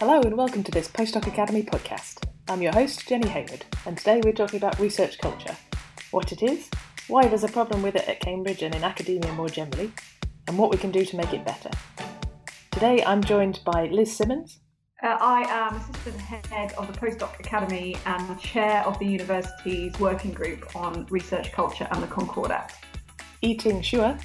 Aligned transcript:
Hello 0.00 0.18
and 0.22 0.34
welcome 0.34 0.62
to 0.62 0.70
this 0.70 0.88
Postdoc 0.88 1.26
Academy 1.26 1.62
podcast. 1.62 2.24
I'm 2.48 2.62
your 2.62 2.72
host, 2.72 3.06
Jenny 3.06 3.28
Hayward, 3.28 3.66
and 3.84 3.98
today 3.98 4.22
we're 4.24 4.32
talking 4.32 4.56
about 4.56 4.80
research 4.80 5.18
culture 5.18 5.54
what 6.10 6.32
it 6.32 6.42
is, 6.42 6.70
why 7.08 7.28
there's 7.28 7.44
a 7.44 7.48
problem 7.48 7.82
with 7.82 7.96
it 7.96 8.08
at 8.08 8.18
Cambridge 8.18 8.62
and 8.62 8.74
in 8.74 8.82
academia 8.82 9.30
more 9.34 9.50
generally, 9.50 9.92
and 10.48 10.56
what 10.56 10.70
we 10.70 10.78
can 10.78 10.90
do 10.90 11.04
to 11.04 11.16
make 11.18 11.34
it 11.34 11.44
better. 11.44 11.68
Today 12.70 13.04
I'm 13.04 13.22
joined 13.22 13.60
by 13.62 13.88
Liz 13.88 14.16
Simmons. 14.16 14.60
Uh, 15.02 15.18
I 15.20 15.42
am 15.42 15.76
Assistant 15.76 16.16
Head 16.16 16.72
of 16.78 16.86
the 16.90 16.98
Postdoc 16.98 17.38
Academy 17.38 17.94
and 18.06 18.40
Chair 18.40 18.82
of 18.86 18.98
the 19.00 19.06
university's 19.06 20.00
working 20.00 20.32
group 20.32 20.74
on 20.74 21.04
research 21.10 21.52
culture 21.52 21.86
and 21.90 22.02
the 22.02 22.06
Concordat. 22.06 22.72
Yiting 23.42 23.82
Xue. 23.82 24.18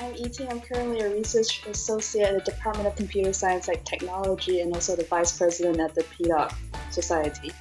I'm 0.00 0.14
Yiting. 0.14 0.50
I'm 0.50 0.60
currently 0.60 1.00
a 1.00 1.10
research 1.10 1.66
associate 1.66 2.26
at 2.26 2.44
the 2.44 2.52
Department 2.52 2.88
of 2.88 2.96
Computer 2.96 3.34
Science 3.34 3.68
and 3.68 3.84
Technology 3.84 4.62
and 4.62 4.72
also 4.72 4.96
the 4.96 5.04
vice 5.04 5.36
president 5.36 5.78
at 5.78 5.94
the 5.94 6.02
PDOC 6.04 6.54
Society. 6.90 7.52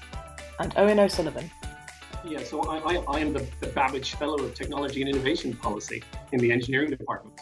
And 0.59 0.73
Owen 0.77 0.99
O'Sullivan. 0.99 1.51
Yeah, 2.25 2.41
so 2.43 2.61
I, 2.61 2.77
I, 2.77 2.95
I 2.95 3.19
am 3.19 3.33
the, 3.33 3.45
the 3.59 3.67
Babbage 3.67 4.15
Fellow 4.15 4.41
of 4.41 4.53
Technology 4.53 5.01
and 5.01 5.09
Innovation 5.09 5.53
Policy 5.53 6.01
in 6.31 6.39
the 6.39 6.49
Engineering 6.51 6.91
Department. 6.91 7.37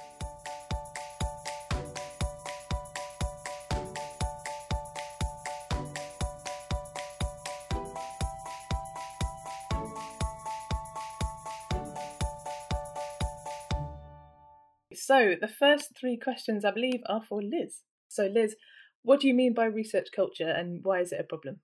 So, 15.07 15.35
the 15.39 15.47
first 15.47 15.97
three 15.97 16.17
questions, 16.17 16.65
I 16.65 16.71
believe, 16.71 17.01
are 17.05 17.21
for 17.23 17.41
Liz. 17.41 17.83
So, 18.09 18.25
Liz, 18.25 18.57
what 19.03 19.21
do 19.21 19.29
you 19.29 19.33
mean 19.33 19.53
by 19.53 19.63
research 19.63 20.09
culture 20.13 20.49
and 20.49 20.83
why 20.83 20.99
is 20.99 21.13
it 21.13 21.21
a 21.21 21.23
problem? 21.23 21.61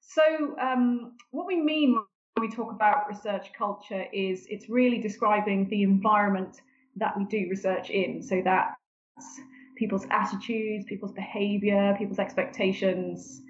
So, 0.00 0.56
um, 0.58 1.12
what 1.30 1.46
we 1.46 1.60
mean 1.60 1.92
when 1.92 2.48
we 2.48 2.50
talk 2.50 2.72
about 2.72 3.06
research 3.06 3.48
culture 3.52 4.06
is 4.14 4.46
it's 4.48 4.70
really 4.70 4.98
describing 4.98 5.68
the 5.68 5.82
environment 5.82 6.62
that 6.96 7.14
we 7.18 7.26
do 7.26 7.48
research 7.50 7.90
in. 7.90 8.22
So, 8.22 8.40
that's 8.42 9.40
people's 9.76 10.06
attitudes, 10.10 10.86
people's 10.86 11.12
behavior, 11.12 11.94
people's 11.98 12.18
expectations. 12.18 13.42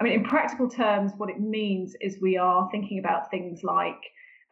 I 0.00 0.04
mean, 0.04 0.14
in 0.14 0.24
practical 0.24 0.70
terms, 0.70 1.12
what 1.18 1.28
it 1.28 1.38
means 1.38 1.94
is 2.00 2.16
we 2.22 2.38
are 2.38 2.66
thinking 2.70 2.98
about 2.98 3.30
things 3.30 3.62
like 3.62 4.00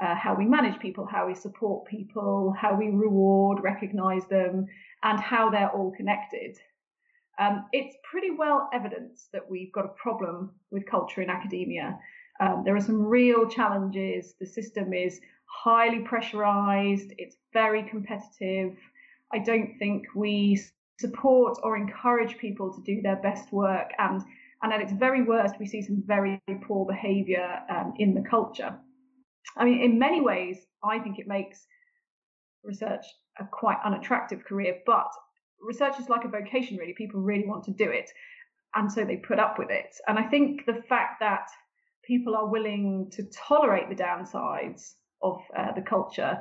uh, 0.00 0.14
how 0.14 0.34
we 0.34 0.44
manage 0.44 0.78
people, 0.80 1.06
how 1.06 1.26
we 1.26 1.34
support 1.34 1.86
people, 1.86 2.54
how 2.58 2.74
we 2.74 2.88
reward, 2.88 3.62
recognize 3.62 4.26
them, 4.26 4.66
and 5.02 5.20
how 5.20 5.50
they're 5.50 5.70
all 5.70 5.92
connected. 5.92 6.58
Um, 7.38 7.66
it's 7.72 7.96
pretty 8.08 8.30
well 8.30 8.68
evidence 8.72 9.28
that 9.32 9.48
we've 9.48 9.72
got 9.72 9.84
a 9.84 9.88
problem 9.88 10.52
with 10.70 10.86
culture 10.86 11.20
in 11.20 11.30
academia. 11.30 11.98
Um, 12.40 12.62
there 12.64 12.76
are 12.76 12.80
some 12.80 13.04
real 13.04 13.48
challenges. 13.48 14.34
The 14.40 14.46
system 14.46 14.92
is 14.92 15.20
highly 15.46 16.00
pressurized, 16.00 17.12
it's 17.18 17.36
very 17.52 17.82
competitive. 17.84 18.76
I 19.32 19.38
don't 19.38 19.76
think 19.78 20.06
we 20.14 20.60
support 20.98 21.58
or 21.62 21.76
encourage 21.76 22.38
people 22.38 22.72
to 22.74 22.80
do 22.82 23.02
their 23.02 23.16
best 23.16 23.52
work, 23.52 23.90
and, 23.98 24.22
and 24.62 24.72
at 24.72 24.80
its 24.80 24.92
very 24.92 25.22
worst, 25.22 25.54
we 25.58 25.66
see 25.66 25.82
some 25.82 26.02
very 26.06 26.40
poor 26.66 26.86
behavior 26.86 27.60
um, 27.68 27.94
in 27.98 28.14
the 28.14 28.22
culture. 28.22 28.76
I 29.56 29.64
mean, 29.64 29.80
in 29.80 29.98
many 29.98 30.20
ways, 30.20 30.58
I 30.82 30.98
think 30.98 31.18
it 31.18 31.26
makes 31.26 31.66
research 32.62 33.04
a 33.38 33.44
quite 33.44 33.78
unattractive 33.84 34.44
career, 34.44 34.78
but 34.86 35.08
research 35.60 35.98
is 35.98 36.08
like 36.08 36.24
a 36.24 36.28
vocation, 36.28 36.76
really. 36.76 36.94
People 36.94 37.20
really 37.20 37.46
want 37.46 37.64
to 37.64 37.72
do 37.72 37.90
it. 37.90 38.10
And 38.74 38.90
so 38.90 39.04
they 39.04 39.16
put 39.16 39.38
up 39.38 39.58
with 39.58 39.70
it. 39.70 39.94
And 40.08 40.18
I 40.18 40.24
think 40.24 40.66
the 40.66 40.82
fact 40.88 41.20
that 41.20 41.46
people 42.04 42.34
are 42.34 42.46
willing 42.46 43.10
to 43.12 43.22
tolerate 43.32 43.88
the 43.88 43.94
downsides 43.94 44.94
of 45.22 45.40
uh, 45.56 45.72
the 45.72 45.80
culture, 45.80 46.40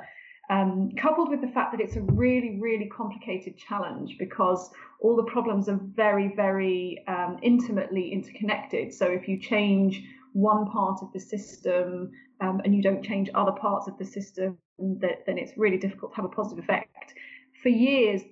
um, 0.50 0.90
coupled 1.00 1.30
with 1.30 1.40
the 1.40 1.48
fact 1.48 1.72
that 1.72 1.80
it's 1.80 1.96
a 1.96 2.02
really, 2.02 2.58
really 2.60 2.86
complicated 2.94 3.56
challenge 3.56 4.16
because 4.18 4.70
all 5.00 5.16
the 5.16 5.24
problems 5.24 5.68
are 5.68 5.80
very, 5.94 6.34
very 6.36 7.02
um, 7.08 7.38
intimately 7.42 8.12
interconnected. 8.12 8.92
So 8.92 9.06
if 9.06 9.26
you 9.26 9.40
change 9.40 10.02
one 10.32 10.70
part 10.70 11.00
of 11.00 11.12
the 11.12 11.20
system 11.20 12.10
um, 12.40 12.60
and 12.64 12.74
you 12.74 12.82
don't 12.82 13.04
change 13.04 13.30
other 13.34 13.52
parts 13.52 13.88
of 13.88 13.98
the 13.98 14.04
system, 14.04 14.58
that, 14.78 15.24
then 15.26 15.38
it's 15.38 15.52
really 15.56 15.78
difficult 15.78 16.12
to 16.12 16.16
have 16.16 16.24
a 16.24 16.28
positive 16.28 16.64
effect. 16.64 17.14
For 17.62 17.68
years, 17.68 18.22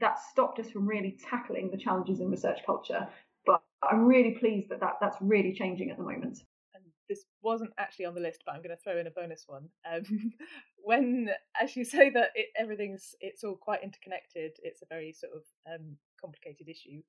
that 0.00 0.18
stopped 0.18 0.58
us 0.58 0.70
from 0.70 0.86
really 0.86 1.16
tackling 1.28 1.70
the 1.70 1.76
challenges 1.76 2.20
in 2.20 2.30
research 2.30 2.60
culture. 2.64 3.06
But 3.46 3.62
I'm 3.82 4.06
really 4.06 4.36
pleased 4.38 4.70
that, 4.70 4.80
that 4.80 4.94
that's 5.00 5.16
really 5.20 5.54
changing 5.54 5.90
at 5.90 5.96
the 5.96 6.02
moment. 6.02 6.38
And 6.74 6.84
this 7.08 7.24
wasn't 7.42 7.72
actually 7.78 8.06
on 8.06 8.14
the 8.14 8.20
list, 8.20 8.42
but 8.44 8.54
I'm 8.54 8.62
going 8.62 8.76
to 8.76 8.82
throw 8.82 8.98
in 8.98 9.06
a 9.06 9.10
bonus 9.10 9.44
one. 9.46 9.68
Um, 9.90 10.32
when, 10.82 11.30
as 11.60 11.76
you 11.76 11.84
say, 11.84 12.10
that 12.10 12.30
it, 12.34 12.46
everything's 12.56 13.14
it's 13.20 13.44
all 13.44 13.56
quite 13.56 13.82
interconnected, 13.82 14.52
it's 14.62 14.82
a 14.82 14.86
very 14.86 15.12
sort 15.12 15.32
of 15.34 15.42
um, 15.72 15.96
complicated 16.20 16.68
issue. 16.68 17.02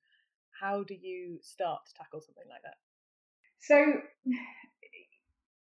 How 0.60 0.84
do 0.84 0.94
you 0.94 1.40
start 1.42 1.82
to 1.88 1.94
tackle 1.94 2.22
something 2.22 2.44
like 2.50 2.62
that? 2.64 2.76
So 3.60 4.02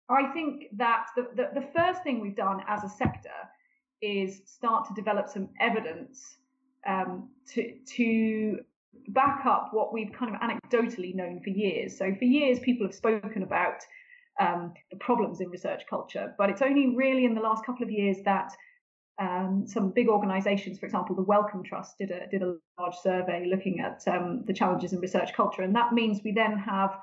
I 0.09 0.31
think 0.33 0.65
that 0.77 1.07
the, 1.15 1.27
the, 1.35 1.59
the, 1.59 1.67
first 1.75 2.03
thing 2.03 2.19
we've 2.19 2.35
done 2.35 2.61
as 2.67 2.83
a 2.83 2.89
sector 2.89 3.29
is 4.01 4.41
start 4.45 4.87
to 4.87 4.93
develop 4.93 5.29
some 5.29 5.49
evidence 5.59 6.37
um, 6.87 7.29
to, 7.53 7.75
to 7.95 8.59
back 9.09 9.45
up 9.45 9.69
what 9.71 9.93
we've 9.93 10.11
kind 10.11 10.33
of 10.33 10.41
anecdotally 10.41 11.13
known 11.13 11.41
for 11.41 11.49
years. 11.49 11.97
So 11.97 12.13
for 12.15 12.25
years, 12.25 12.59
people 12.59 12.87
have 12.87 12.95
spoken 12.95 13.43
about 13.43 13.81
um, 14.39 14.73
the 14.91 14.97
problems 14.97 15.41
in 15.41 15.49
research 15.49 15.83
culture, 15.89 16.33
but 16.37 16.49
it's 16.49 16.61
only 16.61 16.95
really 16.95 17.25
in 17.25 17.35
the 17.35 17.41
last 17.41 17.65
couple 17.65 17.83
of 17.83 17.91
years 17.91 18.17
that 18.25 18.51
um, 19.19 19.65
some 19.67 19.91
big 19.91 20.07
organisations, 20.07 20.79
for 20.79 20.85
example, 20.85 21.15
the 21.15 21.23
Wellcome 21.23 21.63
Trust 21.63 21.97
did 21.97 22.09
a 22.09 22.27
did 22.27 22.41
a 22.41 22.55
large 22.79 22.95
survey 23.03 23.45
looking 23.49 23.81
at 23.81 24.01
um, 24.07 24.43
the 24.47 24.53
challenges 24.53 24.93
in 24.93 24.99
research 24.99 25.33
culture, 25.35 25.61
and 25.61 25.75
that 25.75 25.91
means 25.91 26.21
we 26.23 26.31
then 26.31 26.57
have 26.57 26.97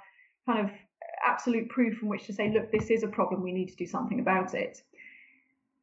kind 0.46 0.64
of 0.64 0.70
absolute 1.24 1.68
proof 1.68 1.98
from 1.98 2.08
which 2.08 2.26
to 2.26 2.32
say, 2.32 2.52
look, 2.52 2.70
this 2.70 2.90
is 2.90 3.02
a 3.02 3.08
problem, 3.08 3.42
we 3.42 3.52
need 3.52 3.68
to 3.68 3.76
do 3.76 3.86
something 3.86 4.20
about 4.20 4.54
it. 4.54 4.82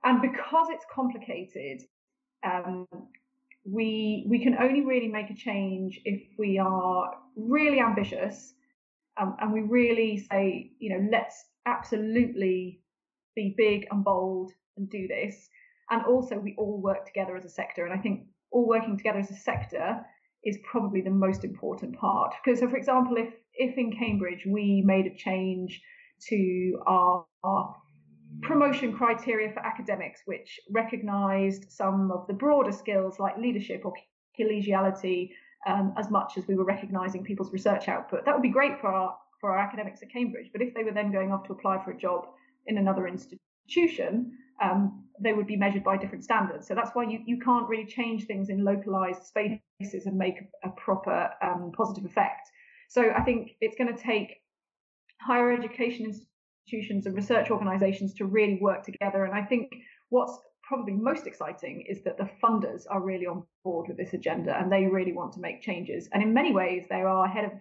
And 0.04 0.22
because 0.22 0.68
it's 0.70 0.86
complicated, 0.92 1.84
um, 2.44 2.88
we 3.66 4.26
we 4.28 4.40
can 4.40 4.58
only 4.60 4.82
really 4.82 5.08
make 5.08 5.30
a 5.30 5.36
change 5.36 6.02
if 6.04 6.22
we 6.38 6.60
are 6.60 7.16
really 7.38 7.80
ambitious 7.80 8.54
um, 9.18 9.38
and 9.40 9.54
we 9.54 9.62
really 9.62 10.18
say, 10.18 10.72
you 10.80 10.90
know, 10.90 11.08
let's 11.12 11.46
absolutely 11.66 12.82
be 13.36 13.54
big 13.58 13.88
and 13.92 14.04
bold 14.04 14.52
and 14.78 14.90
do 14.90 15.08
this. 15.08 15.50
And 15.90 16.04
also, 16.06 16.38
we 16.40 16.56
all 16.58 16.82
work 16.82 17.06
together 17.06 17.36
as 17.38 17.46
a 17.46 17.50
sector. 17.50 17.86
And 17.86 17.94
I 17.94 18.02
think 18.02 18.26
all 18.52 18.68
working 18.68 18.98
together 18.98 19.20
as 19.20 19.32
a 19.32 19.36
sector 19.36 20.06
is 20.44 20.58
probably 20.70 21.02
the 21.02 21.10
most 21.10 21.44
important 21.44 21.98
part. 21.98 22.34
Because, 22.44 22.60
so 22.60 22.70
for 22.70 22.78
example, 22.78 23.18
if 23.18 23.34
if 23.56 23.78
in 23.78 23.92
Cambridge 23.92 24.46
we 24.48 24.82
made 24.86 25.06
a 25.06 25.16
change 25.16 25.82
to 26.30 26.80
our, 26.88 27.26
our 27.44 27.76
promotion 28.42 28.94
criteria 28.94 29.52
for 29.52 29.60
academics, 29.60 30.22
which 30.26 30.60
recognised 30.72 31.72
some 31.72 32.12
of 32.12 32.26
the 32.28 32.34
broader 32.34 32.72
skills 32.72 33.20
like 33.20 33.38
leadership 33.38 33.82
or 33.86 33.94
collegiality 34.40 35.32
um, 35.68 35.94
as 35.98 36.10
much 36.10 36.38
as 36.38 36.48
we 36.48 36.56
were 36.56 36.66
recognising 36.66 37.24
people's 37.24 37.54
research 37.54 37.88
output. 37.88 38.26
That 38.26 38.34
would 38.34 38.42
be 38.42 38.50
great 38.50 38.80
for 38.80 38.88
our 38.88 39.16
for 39.40 39.52
our 39.52 39.60
academics 39.60 40.02
at 40.02 40.10
Cambridge. 40.10 40.50
But 40.54 40.62
if 40.62 40.74
they 40.74 40.84
were 40.84 40.94
then 40.94 41.12
going 41.12 41.32
off 41.32 41.46
to 41.48 41.54
apply 41.54 41.84
for 41.84 41.92
a 41.92 41.98
job 41.98 42.28
in 42.66 42.78
another 42.78 43.08
institution, 43.08 44.32
um, 44.64 45.04
they 45.20 45.34
would 45.34 45.48
be 45.48 45.56
measured 45.56 45.84
by 45.84 45.98
different 45.98 46.24
standards. 46.24 46.68
So 46.68 46.76
that's 46.76 46.92
why 46.94 47.04
you, 47.04 47.20
you 47.26 47.40
can't 47.40 47.68
really 47.68 47.86
change 47.86 48.26
things 48.26 48.50
in 48.50 48.64
localized 48.64 49.24
spaces 49.24 50.06
and 50.06 50.18
make 50.18 50.38
a, 50.64 50.70
proper 50.70 51.30
um, 51.42 51.72
positive 51.76 52.06
effect. 52.06 52.50
So 52.90 53.12
I 53.12 53.22
think 53.22 53.52
it's 53.62 53.76
going 53.78 53.96
to 53.96 54.02
take 54.02 54.42
higher 55.22 55.52
education 55.52 56.06
institutions 56.06 57.06
and 57.06 57.16
research 57.16 57.52
organizations 57.52 58.14
to 58.16 58.26
really 58.26 58.60
work 58.62 58.84
together. 58.84 59.26
And 59.26 59.34
I 59.34 59.44
think 59.44 59.70
what's 60.10 60.38
probably 60.64 60.94
most 60.94 61.28
exciting 61.28 61.86
is 61.90 62.04
that 62.04 62.18
the 62.18 62.30
funders 62.44 62.84
are 62.90 63.02
really 63.02 63.28
on 63.28 63.44
board 63.64 63.88
with 63.88 63.98
this 63.98 64.14
agenda 64.14 64.58
and 64.58 64.72
they 64.72 64.86
really 64.86 65.14
want 65.14 65.34
to 65.34 65.40
make 65.40 65.62
changes. 65.62 66.10
And 66.14 66.24
in 66.24 66.34
many 66.34 66.54
ways, 66.54 66.86
they 66.90 67.02
are 67.02 67.26
ahead 67.26 67.46
of 67.46 67.52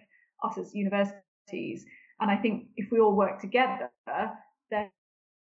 us 0.43 0.57
as 0.57 0.73
universities. 0.73 1.85
And 2.19 2.31
I 2.31 2.37
think 2.37 2.67
if 2.77 2.91
we 2.91 2.99
all 2.99 3.15
work 3.15 3.39
together, 3.39 3.89
then 4.71 4.89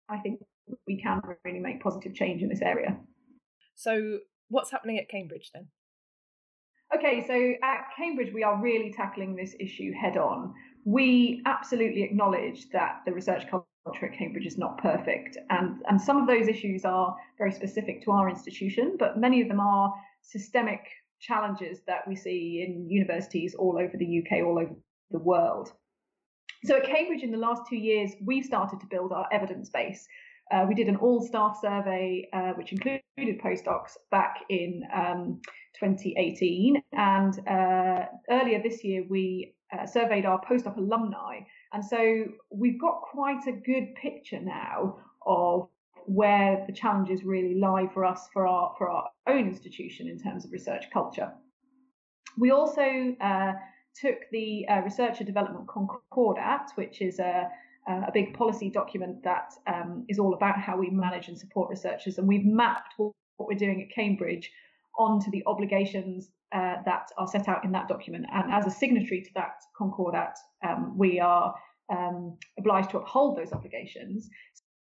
I 0.10 0.18
think 0.18 0.42
we 0.88 1.02
can 1.02 1.22
really 1.44 1.60
make 1.60 1.82
positive 1.82 2.14
change 2.14 2.42
in 2.42 2.50
this 2.50 2.62
area. 2.62 2.98
So, 3.76 4.20
what's 4.50 4.72
happening 4.72 4.98
at 4.98 5.10
Cambridge 5.10 5.52
then? 5.54 5.68
Okay, 6.96 7.26
so 7.28 7.54
at 7.68 7.88
Cambridge, 7.98 8.34
we 8.34 8.44
are 8.44 8.62
really 8.62 8.94
tackling 8.94 9.36
this 9.36 9.56
issue 9.60 9.92
head 9.94 10.18
on. 10.18 10.54
We 10.86 11.42
absolutely 11.46 12.04
acknowledge 12.04 12.70
that 12.72 13.02
the 13.06 13.12
research 13.12 13.44
culture 13.50 14.06
at 14.06 14.18
Cambridge 14.18 14.46
is 14.46 14.58
not 14.58 14.78
perfect, 14.78 15.38
and, 15.50 15.82
and 15.90 16.02
some 16.02 16.18
of 16.18 16.28
those 16.28 16.48
issues 16.48 16.86
are 16.86 17.16
very 17.38 17.52
specific 17.52 18.04
to 18.06 18.12
our 18.12 18.30
institution, 18.30 18.96
but 18.98 19.18
many 19.18 19.42
of 19.42 19.50
them 19.50 19.60
are 19.60 19.94
systemic 20.22 20.82
challenges 21.20 21.82
that 21.88 22.08
we 22.08 22.16
see 22.16 22.66
in 22.66 22.90
universities 22.90 23.56
all 23.56 23.78
over 23.78 23.98
the 23.98 24.24
UK, 24.24 24.46
all 24.46 24.60
over 24.60 24.74
the 25.12 25.20
world. 25.20 25.74
So 26.64 26.78
at 26.78 26.86
Cambridge 26.86 27.24
in 27.24 27.32
the 27.32 27.38
last 27.38 27.64
two 27.70 27.78
years, 27.78 28.12
we've 28.22 28.46
started 28.46 28.80
to 28.80 28.88
build 28.88 29.12
our 29.12 29.28
evidence 29.32 29.70
base. 29.70 30.08
Uh, 30.52 30.66
we 30.68 30.76
did 30.76 30.88
an 30.88 30.96
all 30.98 31.22
staff 31.22 31.58
survey, 31.62 32.28
uh, 32.34 32.52
which 32.54 32.72
included 32.72 33.04
postdocs 33.44 33.98
back 34.12 34.38
in 34.50 34.84
um, 34.94 35.42
2018. 35.80 36.82
And 36.94 37.48
uh, 37.48 38.06
earlier 38.30 38.62
this 38.62 38.84
year, 38.84 39.06
we 39.10 39.56
uh, 39.78 39.86
surveyed 39.86 40.26
our 40.26 40.40
postdoc 40.42 40.78
alumni. 40.78 41.40
And 41.74 41.84
so 41.84 42.26
we've 42.50 42.80
got 42.80 43.02
quite 43.02 43.46
a 43.48 43.52
good 43.52 43.96
picture 43.96 44.40
now 44.40 44.98
of 45.26 45.68
where 46.06 46.64
the 46.68 46.74
challenges 46.74 47.24
really 47.24 47.56
lie 47.56 47.88
for 47.94 48.06
us 48.06 48.30
for 48.32 48.48
our 48.48 48.74
for 48.78 48.90
our 48.90 49.10
own 49.28 49.48
institution 49.48 50.08
in 50.08 50.18
terms 50.18 50.46
of 50.46 50.52
research 50.54 50.86
culture. 50.94 51.34
We 52.38 52.52
also 52.52 53.16
uh, 53.20 53.54
took 54.00 54.16
the 54.32 54.66
uh, 54.70 54.82
Researcher 54.82 55.24
Development 55.24 55.68
Concordat, 55.68 56.72
which 56.76 57.02
is 57.02 57.20
a 57.20 57.50
a 57.88 58.12
big 58.14 58.34
policy 58.34 58.70
document 58.70 59.24
that 59.24 59.54
um, 59.66 60.06
is 60.10 60.20
all 60.20 60.34
about 60.34 60.60
how 60.60 60.78
we 60.78 60.90
manage 60.90 61.28
and 61.28 61.38
support 61.38 61.70
researchers, 61.70 62.18
and 62.18 62.28
we've 62.28 62.46
mapped 62.46 62.94
what 62.98 63.14
we're 63.48 63.58
doing 63.58 63.82
at 63.82 63.94
Cambridge 63.94 64.52
onto 64.98 65.30
the 65.32 65.44
obligations 65.46 66.30
uh, 66.54 66.76
that 66.86 67.10
are 67.18 67.28
set 67.28 67.48
out 67.48 67.64
in 67.64 67.72
that 67.72 67.88
document. 67.88 68.26
And 68.34 68.52
as 68.52 68.66
a 68.66 68.72
signatory 68.72 69.22
to 69.22 69.30
that 69.36 69.56
Concordat, 69.78 70.36
um, 70.68 70.98
we 70.98 71.20
are 71.20 71.54
um, 71.92 72.38
obliged 72.58 72.90
to 72.92 72.98
uphold 72.98 73.38
those 73.38 73.54
obligations. 73.54 74.30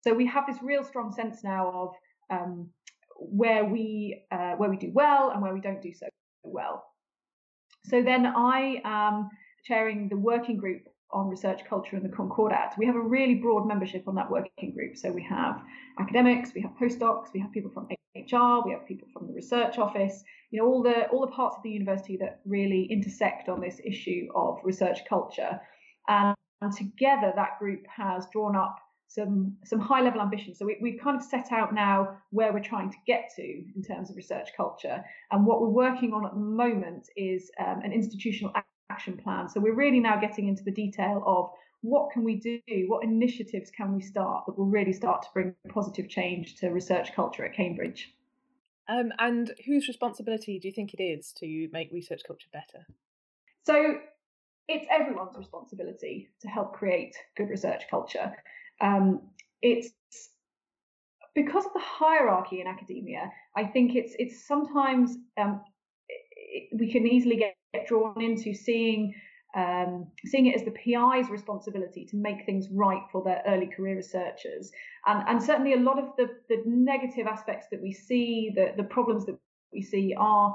So 0.03 0.15
we 0.15 0.27
have 0.27 0.47
this 0.47 0.59
real 0.63 0.85
strong 0.85 1.13
sense 1.13 1.43
now 1.43 1.71
of 1.73 2.39
um, 2.39 2.71
where 3.19 3.65
we 3.65 4.23
uh, 4.31 4.53
where 4.53 4.71
we 4.71 4.77
do 4.77 4.91
well 4.93 5.31
and 5.31 5.43
where 5.43 5.55
we 5.55 5.61
don't 5.61 5.83
do 5.83 5.93
so 5.93 6.07
well. 6.43 6.85
So 7.85 8.03
then 8.03 8.27
I 8.27 8.81
am 8.85 9.29
chairing 9.65 10.09
the 10.09 10.17
working 10.17 10.57
group 10.57 10.83
on 11.13 11.29
research 11.29 11.61
culture 11.69 11.97
and 11.97 12.05
the 12.05 12.15
Concordat. 12.15 12.75
We 12.79 12.87
have 12.87 12.97
a 12.97 13.01
really 13.01 13.37
broad 13.37 13.67
membership 13.67 14.07
on 14.09 14.15
that 14.17 14.31
working 14.31 14.75
group. 14.75 14.97
So 14.97 15.11
we 15.11 15.23
have 15.25 15.63
academics, 15.99 16.51
we 16.55 16.63
have 16.63 16.73
postdocs, 16.81 17.29
we 17.33 17.41
have 17.41 17.53
people 17.53 17.71
from 17.71 17.89
HR, 18.17 18.65
we 18.67 18.73
have 18.73 18.87
people 18.87 19.09
from 19.13 19.27
the 19.27 19.33
research 19.33 19.79
office, 19.79 20.23
you 20.51 20.61
know, 20.61 20.67
all 20.67 20.83
the 20.83 21.07
all 21.09 21.21
the 21.21 21.33
parts 21.33 21.57
of 21.57 21.63
the 21.63 21.71
university 21.71 22.17
that 22.19 22.41
really 22.45 22.89
intersect 22.91 23.49
on 23.49 23.61
this 23.61 23.81
issue 23.85 24.27
of 24.35 24.59
research 24.65 25.01
culture. 25.09 25.61
And, 26.09 26.35
and 26.61 26.73
together 26.73 27.33
that 27.37 27.59
group 27.59 27.85
has 27.95 28.27
drawn 28.33 28.57
up 28.57 28.77
some 29.09 29.57
some 29.65 29.79
high 29.79 30.01
level 30.03 30.21
ambitions. 30.21 30.59
So 30.59 30.67
we, 30.67 30.77
we've 30.81 31.01
kind 31.01 31.17
of 31.17 31.23
set 31.23 31.53
out 31.53 31.75
now 31.75 32.19
where 32.31 32.53
we're 32.53 32.61
trying 32.61 32.91
to 32.91 32.97
get 33.07 33.31
to 33.37 33.43
in 33.43 33.83
terms 33.87 34.11
of 34.11 34.17
research 34.17 34.49
culture. 34.57 35.05
And 35.31 35.47
what 35.47 35.61
we're 35.61 35.69
working 35.69 36.13
on 36.13 36.27
at 36.27 36.33
the 36.33 36.41
moment 36.41 37.09
is 37.17 37.51
um, 37.65 37.81
an 37.85 37.93
institutional 37.93 38.53
action 38.91 39.17
plan. 39.17 39.49
So 39.49 39.61
we're 39.61 39.75
really 39.75 40.01
now 40.01 40.19
getting 40.21 40.49
into 40.49 40.65
the 40.65 40.71
detail 40.71 41.23
of 41.27 41.51
what 41.83 42.11
can 42.13 42.25
we 42.25 42.37
do, 42.37 42.61
what 42.89 43.05
initiatives 43.05 43.71
can 43.71 43.95
we 43.95 44.01
start 44.01 44.45
that 44.47 44.59
will 44.59 44.67
really 44.67 44.93
start 44.93 45.23
to 45.23 45.29
bring 45.33 45.55
positive 45.69 46.09
change 46.09 46.57
to 46.57 46.69
research 46.69 47.15
culture 47.15 47.45
at 47.45 47.55
Cambridge. 47.55 48.13
Um, 48.89 49.13
and 49.19 49.53
whose 49.67 49.89
responsibility 49.89 50.59
do 50.59 50.69
you 50.69 50.75
think 50.75 50.95
it 50.95 51.03
is 51.03 51.33
to 51.39 51.69
make 51.73 51.93
research 51.93 52.23
culture 52.27 52.49
better? 52.53 52.87
So 53.67 53.99
it's 54.69 54.87
everyone's 54.91 55.37
responsibility 55.37 56.29
to 56.41 56.49
help 56.49 56.73
create 56.73 57.17
good 57.37 57.49
research 57.49 57.85
culture. 57.91 58.33
Um, 58.81 59.23
it's 59.63 59.91
because 61.35 61.67
of 61.67 61.73
the 61.73 61.81
hierarchy 61.81 62.61
in 62.61 62.67
academia. 62.67 63.31
I 63.57 63.65
think 63.65 63.95
it's 63.95 64.15
it's 64.19 64.47
sometimes 64.47 65.17
um, 65.37 65.63
we 66.73 66.91
can 66.91 67.07
easily 67.07 67.37
get, 67.37 67.57
get 67.77 67.87
drawn 67.87 68.21
into 68.21 68.55
seeing 68.55 69.15
um, 69.55 70.09
seeing 70.27 70.47
it 70.47 70.55
as 70.55 70.65
the 70.65 70.71
PI's 70.73 71.31
responsibility 71.31 72.05
to 72.07 72.17
make 72.17 72.45
things 72.45 72.69
right 72.71 73.01
for 73.11 73.25
their 73.25 73.43
early 73.47 73.67
career 73.67 73.97
researchers. 73.97 74.71
And, 75.07 75.27
and 75.27 75.43
certainly 75.43 75.73
a 75.73 75.79
lot 75.79 75.99
of 75.99 76.11
the, 76.19 76.29
the 76.51 76.63
negative 76.67 77.27
aspects 77.27 77.69
that 77.71 77.81
we 77.81 77.91
see, 77.91 78.53
the, 78.55 78.75
the 78.77 78.85
problems 78.85 79.25
that 79.25 79.39
we 79.73 79.81
see 79.81 80.15
are 80.19 80.55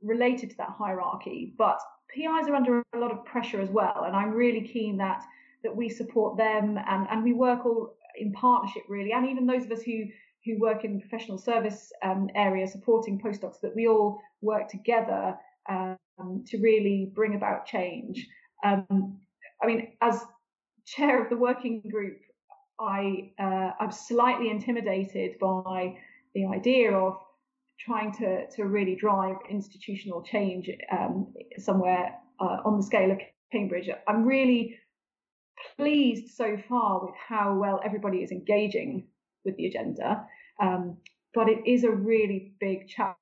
related 0.00 0.50
to 0.50 0.56
that 0.58 0.68
hierarchy. 0.78 1.54
But 1.58 1.80
PIs 2.14 2.48
are 2.48 2.54
under 2.54 2.82
a 2.94 2.98
lot 2.98 3.10
of 3.10 3.24
pressure 3.24 3.60
as 3.60 3.70
well. 3.70 4.04
And 4.06 4.14
I'm 4.14 4.30
really 4.30 4.66
keen 4.66 4.96
that 4.98 5.24
that 5.64 5.74
we 5.74 5.88
support 5.88 6.36
them 6.36 6.78
and, 6.86 7.08
and 7.10 7.24
we 7.24 7.32
work 7.32 7.66
all 7.66 7.96
in 8.16 8.32
partnership 8.32 8.84
really. 8.88 9.12
And 9.12 9.28
even 9.28 9.46
those 9.46 9.64
of 9.64 9.72
us 9.72 9.82
who 9.82 10.04
who 10.44 10.58
work 10.60 10.84
in 10.84 11.00
professional 11.00 11.38
service 11.38 11.92
um, 12.02 12.30
area 12.36 12.68
supporting 12.68 13.20
postdocs 13.20 13.60
that 13.60 13.74
we 13.74 13.88
all 13.88 14.20
work 14.42 14.68
together 14.68 15.36
um, 15.68 16.44
to 16.46 16.58
really 16.58 17.10
bring 17.14 17.34
about 17.34 17.66
change. 17.66 18.26
Um, 18.64 19.18
I 19.62 19.66
mean, 19.66 19.92
as 20.00 20.24
chair 20.86 21.22
of 21.22 21.30
the 21.30 21.36
working 21.36 21.82
group, 21.90 22.18
I 22.80 23.32
uh, 23.38 23.70
I'm 23.80 23.90
slightly 23.90 24.50
intimidated 24.50 25.38
by 25.40 25.96
the 26.34 26.46
idea 26.46 26.92
of 26.92 27.18
trying 27.78 28.12
to 28.12 28.48
to 28.50 28.64
really 28.64 28.96
drive 28.96 29.36
institutional 29.50 30.22
change 30.22 30.70
um, 30.90 31.32
somewhere 31.58 32.14
uh, 32.40 32.58
on 32.64 32.76
the 32.76 32.82
scale 32.82 33.10
of 33.10 33.18
Cambridge. 33.52 33.88
I'm 34.06 34.24
really 34.24 34.78
pleased 35.76 36.34
so 36.34 36.58
far 36.68 37.04
with 37.04 37.14
how 37.28 37.54
well 37.54 37.80
everybody 37.84 38.18
is 38.18 38.30
engaging 38.30 39.06
with 39.44 39.56
the 39.56 39.66
agenda. 39.66 40.26
Um, 40.60 40.98
but 41.34 41.48
it 41.48 41.66
is 41.66 41.84
a 41.84 41.90
really 41.90 42.54
big 42.60 42.88
challenge. 42.88 43.16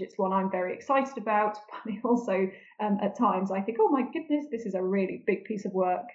It's 0.00 0.18
one 0.18 0.32
I'm 0.32 0.50
very 0.50 0.74
excited 0.74 1.16
about, 1.18 1.58
but 1.84 1.94
also 2.04 2.48
um, 2.80 2.98
at 3.02 3.16
times 3.16 3.50
I 3.50 3.60
think, 3.60 3.78
oh 3.80 3.88
my 3.88 4.02
goodness, 4.12 4.46
this 4.50 4.66
is 4.66 4.74
a 4.74 4.82
really 4.82 5.22
big 5.26 5.44
piece 5.44 5.64
of 5.64 5.72
work. 5.72 6.06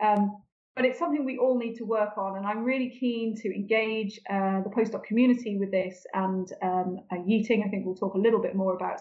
Um, 0.00 0.36
but 0.76 0.84
it's 0.84 0.98
something 0.98 1.24
we 1.24 1.38
all 1.38 1.58
need 1.58 1.74
to 1.76 1.84
work 1.84 2.18
on, 2.18 2.36
and 2.36 2.46
I'm 2.46 2.62
really 2.62 2.90
keen 2.90 3.34
to 3.36 3.48
engage 3.48 4.20
uh, 4.28 4.60
the 4.60 4.68
postdoc 4.68 5.04
community 5.04 5.56
with 5.56 5.70
this. 5.70 6.04
And 6.12 6.46
um, 6.62 6.98
uh, 7.10 7.16
I 7.16 7.42
think 7.46 7.86
we'll 7.86 7.94
talk 7.94 8.14
a 8.14 8.18
little 8.18 8.42
bit 8.42 8.54
more 8.54 8.74
about 8.74 9.00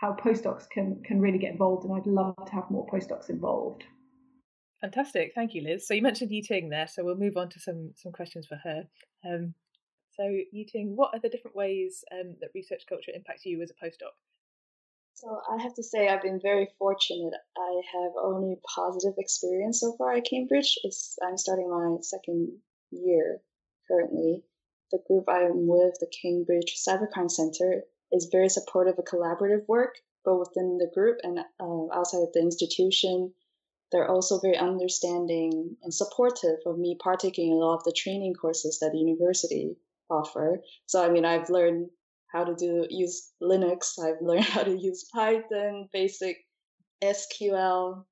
how 0.00 0.14
postdocs 0.14 0.64
can 0.68 1.00
can 1.04 1.20
really 1.20 1.38
get 1.38 1.52
involved, 1.52 1.84
and 1.84 1.94
I'd 1.94 2.06
love 2.06 2.34
to 2.46 2.52
have 2.52 2.68
more 2.70 2.84
postdocs 2.92 3.30
involved. 3.30 3.84
Fantastic, 4.80 5.30
thank 5.36 5.54
you, 5.54 5.62
Liz. 5.62 5.86
So 5.86 5.94
you 5.94 6.02
mentioned 6.02 6.32
Yiting 6.32 6.70
there, 6.70 6.88
so 6.88 7.04
we'll 7.04 7.14
move 7.14 7.36
on 7.36 7.48
to 7.50 7.60
some 7.60 7.92
some 7.96 8.10
questions 8.10 8.48
for 8.48 8.56
her. 8.56 8.82
Um, 9.24 9.54
so, 10.22 10.28
Yiting, 10.54 10.94
what 10.94 11.10
are 11.12 11.18
the 11.18 11.28
different 11.28 11.56
ways 11.56 12.04
um, 12.12 12.36
that 12.40 12.50
research 12.54 12.84
culture 12.88 13.10
impacts 13.12 13.44
you 13.44 13.60
as 13.60 13.72
a 13.72 13.84
postdoc? 13.84 14.14
So, 15.14 15.40
I 15.50 15.60
have 15.60 15.74
to 15.74 15.82
say, 15.82 16.06
I've 16.06 16.22
been 16.22 16.40
very 16.40 16.68
fortunate. 16.78 17.34
I 17.58 17.80
have 17.92 18.12
only 18.22 18.56
positive 18.74 19.14
experience 19.18 19.80
so 19.80 19.96
far 19.96 20.12
at 20.12 20.24
Cambridge. 20.24 20.78
It's, 20.84 21.18
I'm 21.26 21.36
starting 21.36 21.68
my 21.68 21.96
second 22.02 22.52
year 22.92 23.40
currently. 23.88 24.44
The 24.92 25.00
group 25.08 25.24
I'm 25.28 25.66
with, 25.66 25.94
the 25.98 26.12
Cambridge 26.22 26.76
Cybercrime 26.86 27.30
Center, 27.30 27.82
is 28.12 28.28
very 28.30 28.48
supportive 28.48 28.98
of 28.98 29.04
collaborative 29.04 29.66
work, 29.66 29.96
both 30.24 30.50
within 30.50 30.78
the 30.78 30.90
group 30.94 31.18
and 31.24 31.40
uh, 31.40 31.86
outside 31.92 32.22
of 32.22 32.32
the 32.32 32.40
institution. 32.40 33.32
They're 33.90 34.08
also 34.10 34.38
very 34.38 34.56
understanding 34.56 35.76
and 35.82 35.92
supportive 35.92 36.60
of 36.64 36.78
me 36.78 36.96
partaking 37.02 37.48
in 37.48 37.54
a 37.54 37.56
lot 37.56 37.78
of 37.78 37.84
the 37.84 37.92
training 37.96 38.34
courses 38.34 38.80
at 38.82 38.92
the 38.92 38.98
university 38.98 39.76
offer. 40.12 40.60
So 40.86 41.04
I 41.04 41.10
mean, 41.10 41.24
I've 41.24 41.50
learned 41.50 41.88
how 42.32 42.44
to 42.44 42.54
do 42.54 42.86
use 42.90 43.32
Linux. 43.42 43.98
I've 44.02 44.20
learned 44.22 44.44
how 44.44 44.62
to 44.62 44.76
use 44.76 45.08
Python, 45.12 45.88
basic 45.92 46.38
SQL. 47.02 48.04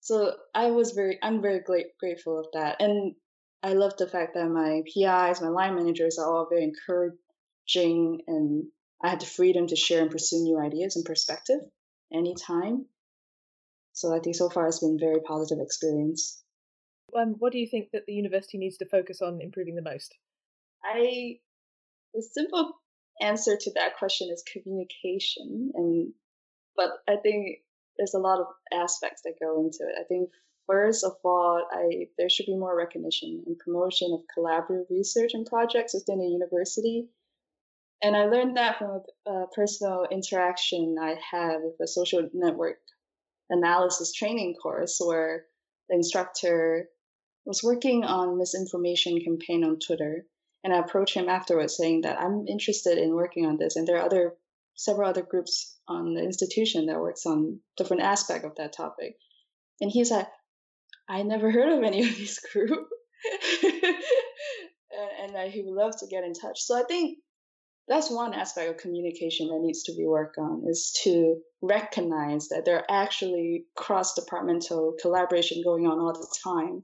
So 0.00 0.34
I 0.54 0.70
was 0.70 0.92
very, 0.92 1.18
I'm 1.22 1.40
very 1.40 1.60
grateful 1.98 2.38
of 2.38 2.46
that, 2.52 2.80
and 2.80 3.14
I 3.62 3.72
love 3.72 3.96
the 3.96 4.06
fact 4.06 4.34
that 4.34 4.48
my 4.48 4.82
PIs, 4.84 5.40
my 5.40 5.48
line 5.48 5.76
managers 5.76 6.18
are 6.18 6.30
all 6.30 6.46
very 6.50 6.64
encouraging, 6.64 8.20
and 8.26 8.64
I 9.02 9.08
had 9.08 9.20
the 9.20 9.26
freedom 9.26 9.66
to 9.68 9.76
share 9.76 10.02
and 10.02 10.10
pursue 10.10 10.42
new 10.42 10.60
ideas 10.60 10.96
and 10.96 11.04
perspective 11.04 11.60
anytime. 12.12 12.86
So 13.94 14.14
I 14.14 14.18
think 14.18 14.36
so 14.36 14.50
far 14.50 14.66
it's 14.66 14.80
been 14.80 14.98
very 14.98 15.20
positive 15.20 15.62
experience. 15.62 16.42
Um, 17.16 17.36
what 17.38 17.52
do 17.52 17.58
you 17.58 17.66
think 17.66 17.90
that 17.92 18.06
the 18.06 18.12
university 18.12 18.58
needs 18.58 18.76
to 18.78 18.86
focus 18.86 19.22
on 19.22 19.40
improving 19.40 19.76
the 19.76 19.82
most? 19.82 20.14
I 20.84 21.38
the 22.12 22.22
simple 22.22 22.72
answer 23.20 23.56
to 23.56 23.72
that 23.74 23.96
question 23.98 24.28
is 24.30 24.44
communication 24.52 25.72
and 25.74 26.12
but 26.76 26.90
I 27.08 27.16
think 27.16 27.58
there's 27.96 28.14
a 28.14 28.18
lot 28.18 28.40
of 28.40 28.46
aspects 28.72 29.22
that 29.22 29.38
go 29.40 29.60
into 29.60 29.78
it. 29.88 29.94
I 29.98 30.04
think 30.04 30.30
first 30.66 31.04
of 31.04 31.12
all, 31.24 31.64
I 31.70 32.08
there 32.18 32.28
should 32.28 32.46
be 32.46 32.56
more 32.56 32.76
recognition 32.76 33.44
and 33.46 33.58
promotion 33.58 34.12
of 34.12 34.20
collaborative 34.36 34.90
research 34.90 35.32
and 35.34 35.46
projects 35.46 35.94
within 35.94 36.20
a 36.20 36.24
university. 36.24 37.08
And 38.02 38.16
I 38.16 38.26
learned 38.26 38.56
that 38.56 38.78
from 38.78 39.02
a, 39.26 39.30
a 39.30 39.46
personal 39.54 40.06
interaction 40.10 40.96
I 41.00 41.16
had 41.30 41.58
with 41.62 41.80
a 41.80 41.86
social 41.86 42.28
network 42.34 42.78
analysis 43.48 44.12
training 44.12 44.56
course 44.60 45.00
where 45.02 45.46
the 45.88 45.96
instructor 45.96 46.88
was 47.46 47.62
working 47.62 48.04
on 48.04 48.38
misinformation 48.38 49.20
campaign 49.22 49.64
on 49.64 49.78
Twitter 49.78 50.26
and 50.64 50.72
I 50.72 50.78
approached 50.78 51.14
him 51.14 51.28
afterwards 51.28 51.76
saying 51.76 52.00
that 52.00 52.18
I'm 52.18 52.46
interested 52.48 52.98
in 52.98 53.14
working 53.14 53.44
on 53.46 53.58
this, 53.58 53.76
and 53.76 53.86
there 53.86 53.98
are 53.98 54.06
other 54.06 54.34
several 54.74 55.08
other 55.08 55.22
groups 55.22 55.78
on 55.86 56.14
the 56.14 56.22
institution 56.22 56.86
that 56.86 56.98
works 56.98 57.26
on 57.26 57.60
different 57.76 58.02
aspect 58.02 58.44
of 58.44 58.56
that 58.56 58.72
topic. 58.72 59.16
And 59.80 59.90
he's 59.90 60.10
like, 60.10 60.26
I 61.08 61.22
never 61.22 61.50
heard 61.50 61.72
of 61.72 61.84
any 61.84 62.00
of 62.00 62.16
these 62.16 62.40
group. 62.40 62.88
and, 63.62 65.36
and 65.36 65.52
he 65.52 65.62
would 65.62 65.74
love 65.74 65.96
to 65.98 66.06
get 66.06 66.24
in 66.24 66.32
touch. 66.32 66.62
So 66.62 66.76
I 66.76 66.84
think 66.84 67.18
that's 67.86 68.10
one 68.10 68.34
aspect 68.34 68.70
of 68.70 68.78
communication 68.78 69.48
that 69.48 69.60
needs 69.60 69.84
to 69.84 69.94
be 69.94 70.06
worked 70.06 70.38
on 70.38 70.64
is 70.66 70.98
to 71.04 71.36
recognize 71.60 72.48
that 72.48 72.64
there 72.64 72.78
are 72.78 72.86
actually 72.88 73.66
cross 73.76 74.14
departmental 74.14 74.94
collaboration 75.00 75.62
going 75.62 75.86
on 75.86 75.98
all 75.98 76.14
the 76.14 76.34
time 76.42 76.82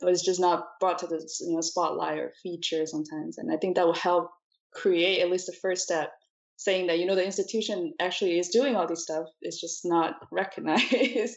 but 0.00 0.10
it's 0.10 0.24
just 0.24 0.40
not 0.40 0.64
brought 0.80 0.98
to 1.00 1.06
the 1.06 1.16
you 1.40 1.54
know 1.54 1.60
spotlight 1.60 2.18
or 2.18 2.32
feature 2.42 2.86
sometimes. 2.86 3.38
And 3.38 3.52
i 3.52 3.56
think 3.56 3.76
that 3.76 3.86
will 3.86 3.94
help 3.94 4.30
create 4.72 5.20
at 5.20 5.30
least 5.30 5.46
the 5.46 5.56
first 5.60 5.82
step 5.82 6.10
saying 6.56 6.86
that 6.86 6.98
you 6.98 7.06
know 7.06 7.14
the 7.14 7.24
institution 7.24 7.92
actually 8.00 8.38
is 8.38 8.48
doing 8.48 8.76
all 8.76 8.86
these 8.86 9.02
stuff 9.02 9.26
it's 9.42 9.60
just 9.60 9.84
not 9.84 10.14
recognized 10.32 11.36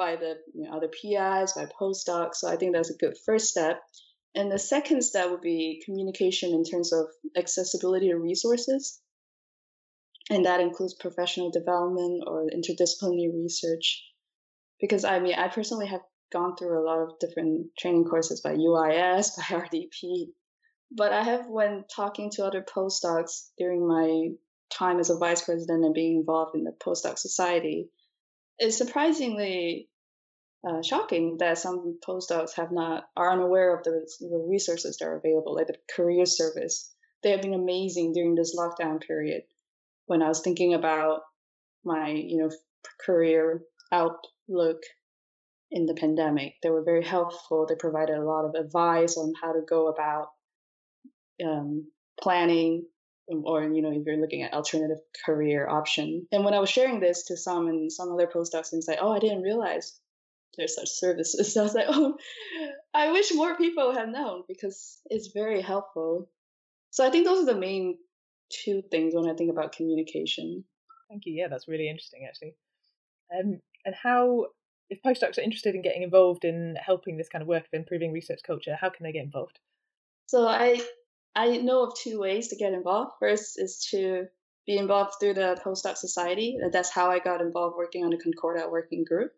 by 0.00 0.16
the 0.16 0.36
you 0.54 0.64
know, 0.64 0.76
other 0.76 0.88
pis 0.88 1.52
by 1.52 1.66
postdocs. 1.78 2.36
So 2.36 2.48
i 2.48 2.56
think 2.56 2.74
that's 2.74 2.90
a 2.90 2.96
good 2.96 3.16
first 3.24 3.48
step. 3.48 3.80
And 4.34 4.50
the 4.50 4.58
second 4.58 5.02
step 5.02 5.30
would 5.30 5.40
be 5.42 5.82
communication 5.84 6.54
in 6.54 6.64
terms 6.64 6.92
of 6.92 7.06
accessibility 7.36 8.08
to 8.08 8.16
resources. 8.16 9.00
And 10.30 10.46
that 10.46 10.60
includes 10.60 10.94
professional 10.94 11.50
development 11.50 12.22
or 12.26 12.46
interdisciplinary 12.46 13.34
research. 13.34 14.04
Because 14.80 15.04
i 15.04 15.18
mean 15.20 15.34
i 15.34 15.48
personally 15.48 15.86
have 15.86 16.00
gone 16.30 16.56
through 16.56 16.78
a 16.78 16.86
lot 16.86 16.98
of 16.98 17.18
different 17.18 17.66
training 17.78 18.04
courses 18.04 18.40
by 18.40 18.54
uis 18.54 19.36
by 19.36 19.42
rdp 19.42 20.30
but 20.90 21.12
I 21.12 21.22
have, 21.22 21.46
when 21.46 21.84
talking 21.84 22.30
to 22.32 22.44
other 22.44 22.62
postdocs 22.62 23.50
during 23.56 23.86
my 23.86 24.30
time 24.70 24.98
as 24.98 25.10
a 25.10 25.18
vice 25.18 25.42
president 25.44 25.84
and 25.84 25.94
being 25.94 26.16
involved 26.16 26.56
in 26.56 26.64
the 26.64 26.72
postdoc 26.72 27.18
society, 27.18 27.90
it's 28.58 28.76
surprisingly 28.76 29.88
uh, 30.68 30.82
shocking 30.82 31.38
that 31.38 31.58
some 31.58 31.98
postdocs 32.06 32.54
have 32.54 32.72
not 32.72 33.08
are 33.16 33.32
unaware 33.32 33.76
of 33.76 33.84
the, 33.84 34.10
the 34.20 34.46
resources 34.48 34.96
that 34.98 35.06
are 35.06 35.16
available, 35.16 35.54
like 35.54 35.68
the 35.68 35.78
career 35.94 36.26
service. 36.26 36.92
They 37.22 37.30
have 37.30 37.42
been 37.42 37.54
amazing 37.54 38.12
during 38.12 38.34
this 38.34 38.56
lockdown 38.56 39.00
period. 39.00 39.42
When 40.06 40.22
I 40.22 40.28
was 40.28 40.40
thinking 40.40 40.74
about 40.74 41.20
my, 41.84 42.08
you 42.10 42.38
know, 42.38 42.50
career 43.04 43.62
outlook 43.92 44.82
in 45.70 45.86
the 45.86 45.94
pandemic, 45.94 46.54
they 46.62 46.70
were 46.70 46.82
very 46.82 47.04
helpful. 47.04 47.66
They 47.66 47.76
provided 47.76 48.16
a 48.16 48.24
lot 48.24 48.44
of 48.44 48.54
advice 48.54 49.16
on 49.16 49.32
how 49.40 49.52
to 49.52 49.60
go 49.60 49.88
about 49.88 50.30
um, 51.44 51.86
planning 52.20 52.86
um, 53.30 53.42
or 53.46 53.62
you 53.62 53.82
know 53.82 53.92
if 53.92 54.04
you're 54.04 54.20
looking 54.20 54.42
at 54.42 54.52
alternative 54.52 54.98
career 55.24 55.68
option. 55.68 56.26
And 56.32 56.44
when 56.44 56.54
i 56.54 56.58
was 56.58 56.70
sharing 56.70 57.00
this 57.00 57.24
to 57.24 57.36
some 57.36 57.68
and 57.68 57.92
some 57.92 58.12
other 58.12 58.26
postdocs 58.26 58.72
and 58.72 58.82
say 58.82 58.98
oh 59.00 59.12
i 59.12 59.18
didn't 59.18 59.42
realize 59.42 59.98
there's 60.56 60.74
such 60.74 60.88
services. 60.88 61.52
So 61.54 61.60
i 61.60 61.64
was 61.64 61.74
like 61.74 61.86
oh 61.88 62.16
i 62.92 63.12
wish 63.12 63.32
more 63.34 63.56
people 63.56 63.94
had 63.94 64.08
known 64.08 64.42
because 64.48 64.98
it's 65.06 65.28
very 65.28 65.62
helpful. 65.62 66.28
So 66.90 67.06
i 67.06 67.10
think 67.10 67.26
those 67.26 67.42
are 67.42 67.52
the 67.52 67.60
main 67.60 67.98
two 68.50 68.82
things 68.90 69.14
when 69.14 69.30
i 69.30 69.34
think 69.34 69.50
about 69.50 69.72
communication. 69.72 70.64
Thank 71.08 71.26
you. 71.26 71.34
Yeah 71.34 71.48
that's 71.48 71.68
really 71.68 71.88
interesting 71.88 72.26
actually. 72.28 72.54
Um, 73.32 73.60
and 73.84 73.94
how 73.94 74.46
if 74.90 75.02
postdocs 75.02 75.38
are 75.38 75.42
interested 75.42 75.74
in 75.74 75.82
getting 75.82 76.02
involved 76.02 76.44
in 76.44 76.76
helping 76.84 77.16
this 77.16 77.28
kind 77.28 77.42
of 77.42 77.48
work 77.48 77.64
of 77.64 77.72
improving 77.72 78.12
research 78.12 78.40
culture 78.46 78.76
how 78.80 78.90
can 78.90 79.04
they 79.04 79.12
get 79.12 79.24
involved 79.24 79.58
so 80.26 80.46
i 80.46 80.80
I 81.34 81.58
know 81.58 81.84
of 81.84 81.94
two 81.96 82.18
ways 82.18 82.48
to 82.48 82.56
get 82.56 82.72
involved. 82.72 83.12
First 83.20 83.58
is 83.58 83.86
to 83.90 84.26
be 84.66 84.76
involved 84.76 85.14
through 85.20 85.34
the 85.34 85.60
postdoc 85.64 85.96
society. 85.96 86.58
That's 86.72 86.90
how 86.90 87.10
I 87.10 87.18
got 87.18 87.40
involved 87.40 87.76
working 87.76 88.04
on 88.04 88.10
the 88.10 88.18
Concordat 88.18 88.70
working 88.70 89.04
group. 89.04 89.32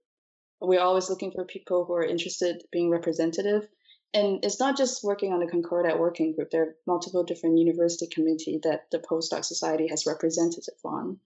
We're 0.61 0.81
always 0.81 1.11
looking 1.11 1.33
for 1.33 1.45
people 1.45 1.85
who 1.85 1.95
are 1.95 2.05
interested 2.05 2.63
being 2.71 2.91
representative. 2.91 3.69
And 4.15 4.45
it's 4.45 4.61
not 4.61 4.77
just 4.77 5.03
working 5.03 5.33
on 5.33 5.41
the 5.41 5.47
Concordat 5.47 5.99
working 5.99 6.35
group. 6.35 6.51
There 6.51 6.63
are 6.63 6.77
multiple 6.87 7.25
different 7.25 7.59
university 7.59 8.07
committees 8.07 8.61
that 8.63 8.91
the 8.91 8.99
postdoc 8.99 9.45
society 9.45 9.89
has 9.89 10.07
representative 10.07 10.75
on. 10.85 11.19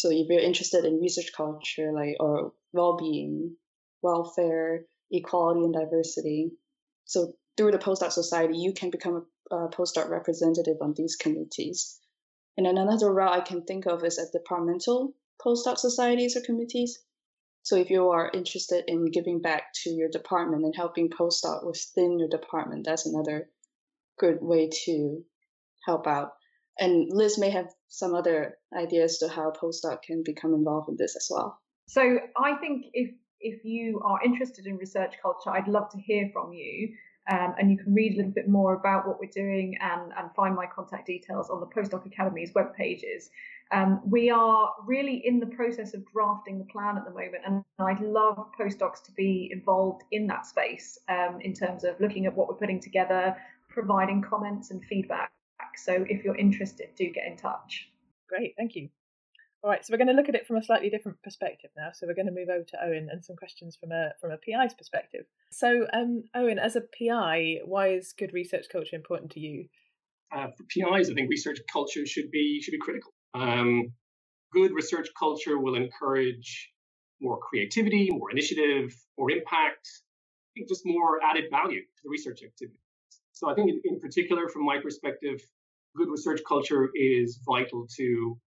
So 0.00 0.10
if 0.10 0.28
you're 0.30 0.40
interested 0.40 0.86
in 0.86 0.98
research 0.98 1.30
culture, 1.36 1.92
like 1.92 2.16
or 2.20 2.54
well-being, 2.72 3.56
welfare, 4.00 4.86
equality, 5.10 5.60
and 5.60 5.74
diversity, 5.74 6.52
so 7.04 7.34
through 7.58 7.72
the 7.72 7.78
postdoc 7.78 8.10
society, 8.10 8.56
you 8.56 8.72
can 8.72 8.88
become 8.88 9.26
a, 9.50 9.54
a 9.54 9.68
postdoc 9.68 10.08
representative 10.08 10.78
on 10.80 10.94
these 10.96 11.16
committees. 11.16 12.00
And 12.56 12.64
then 12.64 12.78
another 12.78 13.12
route 13.12 13.36
I 13.36 13.42
can 13.42 13.64
think 13.64 13.84
of 13.86 14.02
is 14.02 14.18
at 14.18 14.32
departmental 14.32 15.12
postdoc 15.44 15.76
societies 15.76 16.34
or 16.34 16.40
committees. 16.40 16.98
So 17.62 17.76
if 17.76 17.90
you 17.90 18.08
are 18.08 18.30
interested 18.32 18.84
in 18.86 19.10
giving 19.10 19.42
back 19.42 19.64
to 19.82 19.90
your 19.90 20.08
department 20.08 20.64
and 20.64 20.74
helping 20.74 21.10
postdoc 21.10 21.66
within 21.66 22.18
your 22.18 22.30
department, 22.30 22.86
that's 22.86 23.04
another 23.04 23.50
good 24.18 24.38
way 24.40 24.70
to 24.86 25.22
help 25.84 26.06
out. 26.06 26.30
And 26.78 27.10
Liz 27.12 27.38
may 27.38 27.50
have 27.50 27.68
some 27.90 28.14
other 28.14 28.56
ideas 28.74 29.18
to 29.18 29.28
how 29.28 29.50
postdoc 29.50 30.02
can 30.02 30.22
become 30.22 30.54
involved 30.54 30.88
in 30.88 30.96
this 30.96 31.16
as 31.16 31.28
well. 31.30 31.60
So 31.86 32.20
I 32.36 32.54
think 32.54 32.86
if 32.94 33.10
if 33.40 33.64
you 33.64 34.00
are 34.04 34.22
interested 34.24 34.66
in 34.66 34.76
research 34.76 35.14
culture, 35.20 35.50
I'd 35.50 35.68
love 35.68 35.90
to 35.90 35.98
hear 35.98 36.30
from 36.32 36.52
you. 36.52 36.94
Um, 37.30 37.54
and 37.58 37.70
you 37.70 37.76
can 37.76 37.94
read 37.94 38.14
a 38.14 38.16
little 38.16 38.32
bit 38.32 38.48
more 38.48 38.74
about 38.74 39.06
what 39.06 39.20
we're 39.20 39.30
doing 39.30 39.76
and, 39.80 40.10
and 40.16 40.34
find 40.34 40.56
my 40.56 40.66
contact 40.66 41.06
details 41.06 41.48
on 41.48 41.60
the 41.60 41.66
Postdoc 41.66 42.04
Academy's 42.06 42.52
web 42.54 42.74
pages. 42.74 43.30
Um, 43.72 44.00
we 44.04 44.30
are 44.30 44.72
really 44.84 45.22
in 45.24 45.38
the 45.38 45.46
process 45.46 45.94
of 45.94 46.04
drafting 46.12 46.58
the 46.58 46.64
plan 46.64 46.96
at 46.96 47.04
the 47.04 47.10
moment, 47.10 47.44
and 47.46 47.62
I'd 47.78 48.00
love 48.00 48.36
postdocs 48.58 49.02
to 49.04 49.12
be 49.12 49.48
involved 49.52 50.02
in 50.10 50.26
that 50.26 50.44
space 50.46 50.98
um, 51.08 51.38
in 51.40 51.52
terms 51.52 51.84
of 51.84 52.00
looking 52.00 52.26
at 52.26 52.34
what 52.34 52.48
we're 52.48 52.54
putting 52.54 52.80
together, 52.80 53.36
providing 53.68 54.22
comments 54.22 54.70
and 54.70 54.82
feedback. 54.84 55.30
So 55.76 56.04
if 56.08 56.24
you're 56.24 56.36
interested, 56.36 56.88
do 56.96 57.10
get 57.10 57.26
in 57.26 57.36
touch. 57.36 57.88
Great, 58.28 58.54
thank 58.56 58.76
you. 58.76 58.88
All 59.62 59.70
right, 59.70 59.84
so 59.84 59.92
we're 59.92 59.98
going 59.98 60.08
to 60.08 60.14
look 60.14 60.30
at 60.30 60.34
it 60.34 60.46
from 60.46 60.56
a 60.56 60.62
slightly 60.62 60.88
different 60.88 61.22
perspective 61.22 61.70
now. 61.76 61.90
So 61.92 62.06
we're 62.06 62.14
going 62.14 62.26
to 62.26 62.32
move 62.32 62.48
over 62.48 62.64
to 62.64 62.82
Owen 62.82 63.08
and 63.12 63.22
some 63.22 63.36
questions 63.36 63.76
from 63.76 63.92
a 63.92 64.12
from 64.20 64.30
a 64.30 64.38
PI's 64.38 64.72
perspective. 64.72 65.26
So, 65.50 65.86
um, 65.92 66.24
Owen, 66.34 66.58
as 66.58 66.76
a 66.76 66.80
PI, 66.80 67.58
why 67.66 67.88
is 67.88 68.14
good 68.16 68.32
research 68.32 68.66
culture 68.72 68.96
important 68.96 69.32
to 69.32 69.40
you? 69.40 69.66
Uh, 70.34 70.46
for 70.56 70.64
PIs, 70.64 71.10
I 71.10 71.14
think 71.14 71.28
research 71.28 71.58
culture 71.70 72.06
should 72.06 72.30
be 72.30 72.60
should 72.62 72.72
be 72.72 72.78
critical. 72.78 73.12
Um, 73.34 73.92
good 74.52 74.72
research 74.72 75.08
culture 75.18 75.58
will 75.58 75.74
encourage 75.74 76.70
more 77.20 77.38
creativity, 77.38 78.08
more 78.10 78.30
initiative, 78.30 78.94
more 79.18 79.30
impact, 79.30 79.86
I 79.86 80.50
think 80.54 80.68
just 80.68 80.82
more 80.86 81.22
added 81.22 81.44
value 81.50 81.80
to 81.80 82.02
the 82.02 82.08
research 82.08 82.42
activity. 82.42 82.78
So 83.40 83.48
I 83.48 83.54
think 83.54 83.70
in, 83.70 83.80
in 83.84 84.00
particular, 84.00 84.48
from 84.48 84.66
my 84.66 84.78
perspective, 84.80 85.40
good 85.96 86.10
research 86.10 86.42
culture 86.46 86.90
is 86.94 87.40
vital 87.44 87.86
to 87.96 88.38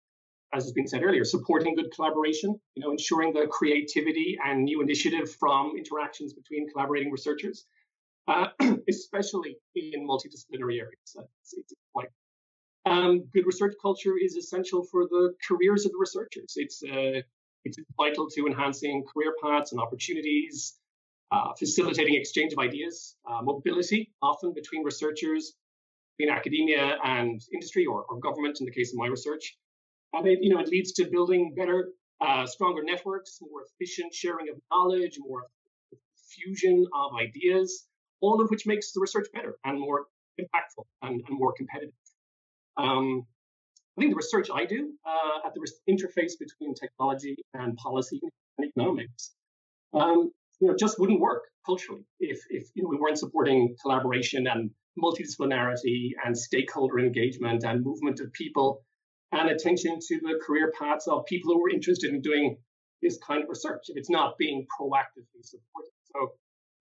as 0.54 0.66
has 0.66 0.72
been 0.72 0.88
said 0.88 1.02
earlier, 1.02 1.24
supporting 1.24 1.74
good 1.74 1.92
collaboration, 1.96 2.56
you 2.76 2.84
know, 2.84 2.92
ensuring 2.92 3.34
the 3.34 3.48
creativity 3.48 4.38
and 4.46 4.66
new 4.66 4.84
initiative 4.84 5.32
from 5.40 5.74
interactions 5.76 6.32
between 6.32 6.70
collaborating 6.70 7.12
researchers, 7.12 7.66
uh, 8.28 8.50
especially 8.88 9.58
in 9.74 10.08
multidisciplinary 10.08 10.78
areas. 10.78 11.18
It's, 11.42 11.56
it's 11.58 11.74
um, 12.86 13.24
good 13.34 13.48
research 13.48 13.74
culture 13.82 14.14
is 14.16 14.36
essential 14.36 14.84
for 14.84 15.06
the 15.08 15.34
careers 15.48 15.88
of 15.88 15.92
the 15.94 15.98
researchers. 15.98 16.54
It's 16.56 16.84
uh, 16.84 17.22
it's 17.66 17.78
vital 17.98 18.30
to 18.36 18.46
enhancing 18.46 19.06
career 19.12 19.34
paths 19.42 19.72
and 19.72 19.82
opportunities, 19.82 20.78
uh, 21.34 21.52
facilitating 21.58 22.16
exchange 22.16 22.54
of 22.54 22.60
ideas, 22.60 23.16
uh, 23.30 23.42
mobility 23.42 24.12
often 24.22 24.54
between 24.54 24.84
researchers, 24.84 25.54
between 26.18 26.34
academia 26.34 26.98
and 27.04 27.42
industry 27.52 27.86
or, 27.86 28.06
or 28.10 28.20
government 28.20 28.58
in 28.60 28.66
the 28.66 28.72
case 28.72 28.94
of 28.94 28.98
my 29.00 29.08
research. 29.08 29.58
And 30.14 30.28
it, 30.28 30.40
you 30.44 30.50
know, 30.54 30.60
it 30.60 30.68
leads 30.68 30.92
to 30.94 31.06
building 31.06 31.54
better, 31.58 31.90
uh, 32.22 32.46
stronger 32.46 32.84
networks, 32.84 33.40
more 33.42 33.64
efficient 33.70 34.14
sharing 34.14 34.48
of 34.50 34.58
knowledge, 34.72 35.18
more 35.20 35.48
fusion 36.30 36.86
of 36.94 37.12
ideas, 37.20 37.88
all 38.22 38.40
of 38.40 38.50
which 38.52 38.68
makes 38.68 38.92
the 38.92 39.02
research 39.02 39.28
better 39.34 39.58
and 39.66 39.80
more 39.80 40.06
impactful 40.40 40.86
and, 41.02 41.22
and 41.28 41.40
more 41.40 41.54
competitive. 41.54 41.96
Um, 42.78 43.26
I 43.98 44.02
think 44.02 44.12
the 44.12 44.18
research 44.18 44.50
I 44.54 44.66
do 44.66 44.92
uh, 45.06 45.48
at 45.48 45.54
the 45.56 45.62
interface 45.90 46.34
between 46.40 46.76
technology 46.76 47.38
and 47.56 47.76
policy 47.78 48.20
and 48.58 48.68
economics, 48.68 49.32
um, 49.94 50.32
you 50.64 50.70
know, 50.70 50.76
just 50.80 50.98
wouldn't 50.98 51.20
work 51.20 51.44
culturally 51.66 52.06
if, 52.22 52.40
if 52.50 52.70
you 52.74 52.84
know, 52.84 52.90
we 52.90 52.96
weren't 52.96 53.20
supporting 53.20 53.76
collaboration 53.82 54.48
and 54.48 54.70
multidisciplinarity 54.98 56.12
and 56.24 56.38
stakeholder 56.38 57.00
engagement 57.00 57.66
and 57.66 57.84
movement 57.84 58.22
of 58.22 58.32
people 58.32 58.82
and 59.34 59.50
attention 59.50 60.00
to 60.00 60.20
the 60.22 60.40
career 60.46 60.72
paths 60.80 61.06
of 61.08 61.26
people 61.26 61.54
who 61.54 61.66
are 61.66 61.70
interested 61.70 62.14
in 62.14 62.22
doing 62.22 62.56
this 63.02 63.18
kind 63.28 63.44
of 63.44 63.50
research 63.50 63.82
if 63.90 63.98
it's 63.98 64.10
not 64.10 64.38
being 64.38 64.66
proactively 64.80 65.42
supported. 65.42 65.92
So, 66.16 66.32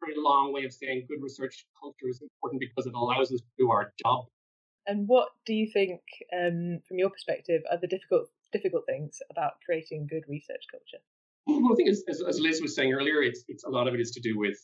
very 0.00 0.14
long 0.16 0.52
way 0.52 0.64
of 0.64 0.72
saying 0.72 1.06
good 1.08 1.20
research 1.20 1.66
culture 1.80 2.08
is 2.08 2.22
important 2.22 2.60
because 2.60 2.86
it 2.86 2.94
allows 2.94 3.32
us 3.32 3.40
to 3.40 3.46
do 3.58 3.70
our 3.72 3.92
job. 4.04 4.26
And 4.86 5.08
what 5.08 5.28
do 5.44 5.54
you 5.54 5.68
think, 5.72 6.00
um, 6.32 6.78
from 6.86 6.98
your 6.98 7.10
perspective, 7.10 7.62
are 7.68 7.78
the 7.80 7.88
difficult 7.88 8.28
difficult 8.52 8.84
things 8.86 9.18
about 9.30 9.54
creating 9.66 10.06
good 10.08 10.22
research 10.28 10.66
culture? 10.70 11.02
Well, 11.46 11.72
I 11.72 11.74
think 11.76 11.88
as, 11.88 12.02
as, 12.08 12.22
as 12.22 12.40
Liz 12.40 12.60
was 12.60 12.74
saying 12.74 12.92
earlier, 12.92 13.22
it's, 13.22 13.44
it's 13.48 13.64
a 13.64 13.70
lot 13.70 13.88
of 13.88 13.94
it 13.94 14.00
is 14.00 14.12
to 14.12 14.20
do 14.20 14.38
with 14.38 14.58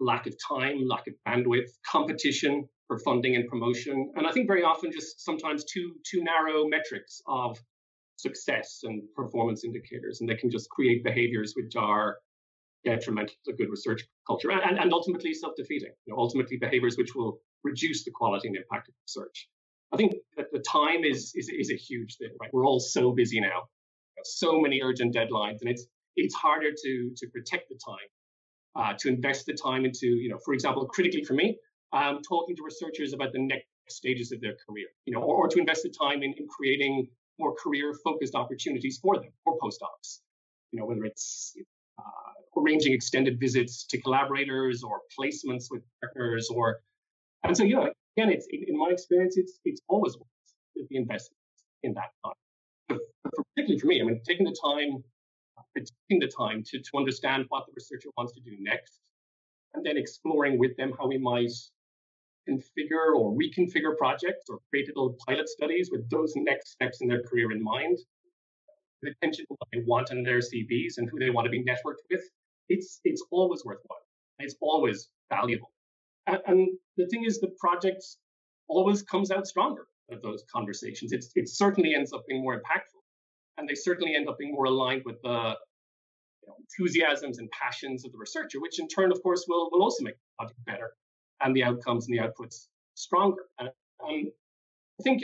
lack 0.00 0.26
of 0.26 0.34
time, 0.48 0.84
lack 0.86 1.06
of 1.06 1.14
bandwidth, 1.26 1.70
competition 1.86 2.68
for 2.88 2.98
funding 2.98 3.36
and 3.36 3.48
promotion, 3.48 4.12
and 4.16 4.26
I 4.26 4.32
think 4.32 4.46
very 4.46 4.62
often 4.62 4.92
just 4.92 5.24
sometimes 5.24 5.64
too 5.64 5.94
too 6.04 6.22
narrow 6.22 6.66
metrics 6.68 7.22
of 7.26 7.56
success 8.16 8.80
and 8.82 9.02
performance 9.16 9.64
indicators, 9.64 10.20
and 10.20 10.28
they 10.28 10.34
can 10.34 10.50
just 10.50 10.68
create 10.68 11.02
behaviors 11.02 11.54
which 11.56 11.76
are 11.76 12.18
detrimental 12.84 13.34
to 13.46 13.54
good 13.54 13.70
research 13.70 14.04
culture 14.26 14.50
and, 14.50 14.78
and 14.78 14.92
ultimately 14.92 15.32
self-defeating. 15.32 15.92
You 16.04 16.12
know, 16.12 16.18
ultimately 16.18 16.58
behaviors 16.58 16.98
which 16.98 17.14
will 17.14 17.38
reduce 17.62 18.04
the 18.04 18.10
quality 18.10 18.48
and 18.48 18.56
impact 18.56 18.88
of 18.88 18.94
research. 19.06 19.48
I 19.92 19.96
think 19.96 20.12
that 20.36 20.46
the 20.52 20.58
time 20.58 21.04
is, 21.04 21.32
is 21.34 21.48
is 21.48 21.70
a 21.70 21.76
huge 21.76 22.18
thing, 22.18 22.30
right? 22.40 22.50
We're 22.52 22.66
all 22.66 22.80
so 22.80 23.12
busy 23.12 23.40
now, 23.40 23.62
so 24.24 24.60
many 24.60 24.82
urgent 24.82 25.14
deadlines, 25.14 25.58
and 25.62 25.70
it's 25.70 25.86
it's 26.16 26.34
harder 26.34 26.70
to 26.70 27.10
to 27.16 27.26
protect 27.28 27.68
the 27.68 27.78
time, 27.84 28.08
uh, 28.76 28.92
to 28.98 29.08
invest 29.08 29.46
the 29.46 29.54
time 29.54 29.84
into, 29.84 30.06
you 30.06 30.28
know, 30.28 30.38
for 30.44 30.54
example, 30.54 30.86
critically 30.86 31.24
for 31.24 31.34
me, 31.34 31.58
um, 31.92 32.20
talking 32.22 32.54
to 32.56 32.62
researchers 32.62 33.12
about 33.12 33.32
the 33.32 33.40
next 33.40 33.66
stages 33.88 34.32
of 34.32 34.40
their 34.40 34.56
career, 34.66 34.86
you 35.06 35.12
know, 35.12 35.20
or, 35.20 35.34
or 35.36 35.48
to 35.48 35.58
invest 35.58 35.82
the 35.82 35.90
time 35.90 36.22
in, 36.22 36.32
in 36.38 36.46
creating 36.48 37.06
more 37.38 37.54
career-focused 37.54 38.34
opportunities 38.34 38.98
for 39.02 39.16
them, 39.16 39.30
or 39.44 39.58
postdocs, 39.58 40.20
you 40.70 40.78
know, 40.78 40.86
whether 40.86 41.04
it's 41.04 41.56
uh, 41.98 42.60
arranging 42.60 42.92
extended 42.92 43.38
visits 43.40 43.84
to 43.84 44.00
collaborators 44.00 44.82
or 44.82 45.00
placements 45.18 45.64
with 45.70 45.82
partners, 46.00 46.48
or 46.48 46.80
and 47.42 47.56
so 47.56 47.64
yeah, 47.64 47.88
again, 48.16 48.30
it's 48.30 48.46
in, 48.50 48.64
in 48.68 48.78
my 48.78 48.88
experience, 48.90 49.36
it's 49.36 49.58
it's 49.64 49.82
always 49.88 50.16
worth 50.16 50.88
the 50.90 50.96
investment 50.96 51.38
in 51.82 51.92
that 51.94 52.10
time. 52.24 52.34
But 52.88 52.98
particularly 53.54 53.78
for 53.80 53.86
me, 53.86 54.00
I 54.00 54.04
mean, 54.04 54.20
taking 54.26 54.46
the 54.46 54.56
time, 54.64 55.04
taking 55.80 56.20
the 56.20 56.28
time 56.28 56.62
to 56.64 56.78
to 56.78 56.90
understand 56.96 57.46
what 57.48 57.66
the 57.66 57.72
researcher 57.74 58.10
wants 58.16 58.32
to 58.34 58.40
do 58.40 58.56
next, 58.60 59.00
and 59.74 59.84
then 59.84 59.96
exploring 59.96 60.58
with 60.58 60.76
them 60.76 60.92
how 60.98 61.06
we 61.08 61.18
might 61.18 61.52
configure 62.48 63.16
or 63.16 63.34
reconfigure 63.34 63.96
projects 63.96 64.44
or 64.48 64.58
create 64.70 64.88
little 64.88 65.16
pilot 65.26 65.48
studies 65.48 65.88
with 65.90 66.08
those 66.10 66.32
next 66.36 66.72
steps 66.72 67.00
in 67.00 67.08
their 67.08 67.22
career 67.22 67.52
in 67.52 67.62
mind, 67.62 67.98
the 69.02 69.10
attention 69.10 69.46
to 69.46 69.54
what 69.56 69.68
they 69.72 69.82
want 69.86 70.10
in 70.10 70.22
their 70.22 70.38
CVs 70.38 70.98
and 70.98 71.08
who 71.08 71.18
they 71.18 71.30
want 71.30 71.46
to 71.46 71.50
be 71.50 71.62
networked 71.62 72.04
with, 72.10 72.22
it's 72.68 73.00
it's 73.04 73.22
always 73.30 73.64
worthwhile. 73.64 74.06
It's 74.38 74.56
always 74.60 75.08
valuable. 75.30 75.70
And, 76.26 76.38
and 76.46 76.68
the 76.96 77.06
thing 77.06 77.24
is, 77.24 77.40
the 77.40 77.52
project 77.58 78.02
always 78.68 79.02
comes 79.02 79.30
out 79.30 79.46
stronger 79.46 79.86
of 80.10 80.22
those 80.22 80.44
conversations. 80.52 81.12
It's, 81.12 81.30
it 81.34 81.48
certainly 81.48 81.94
ends 81.94 82.12
up 82.12 82.24
being 82.26 82.42
more 82.42 82.56
impactful, 82.56 83.02
and 83.58 83.68
they 83.68 83.74
certainly 83.74 84.14
end 84.14 84.28
up 84.28 84.38
being 84.38 84.52
more 84.52 84.64
aligned 84.64 85.02
with 85.04 85.20
the 85.22 85.54
you 86.42 86.48
know, 86.48 86.54
enthusiasms 86.58 87.38
and 87.38 87.48
passions 87.50 88.04
of 88.04 88.12
the 88.12 88.18
researcher, 88.18 88.60
which 88.60 88.78
in 88.78 88.88
turn, 88.88 89.12
of 89.12 89.22
course, 89.22 89.44
will 89.48 89.68
will 89.72 89.82
also 89.82 90.04
make 90.04 90.14
the 90.14 90.30
project 90.38 90.64
better 90.66 90.90
and 91.42 91.54
the 91.56 91.62
outcomes 91.62 92.06
and 92.06 92.16
the 92.16 92.22
outputs 92.22 92.66
stronger. 92.94 93.44
And, 93.58 93.68
um, 94.02 94.30
I 95.00 95.02
think, 95.02 95.22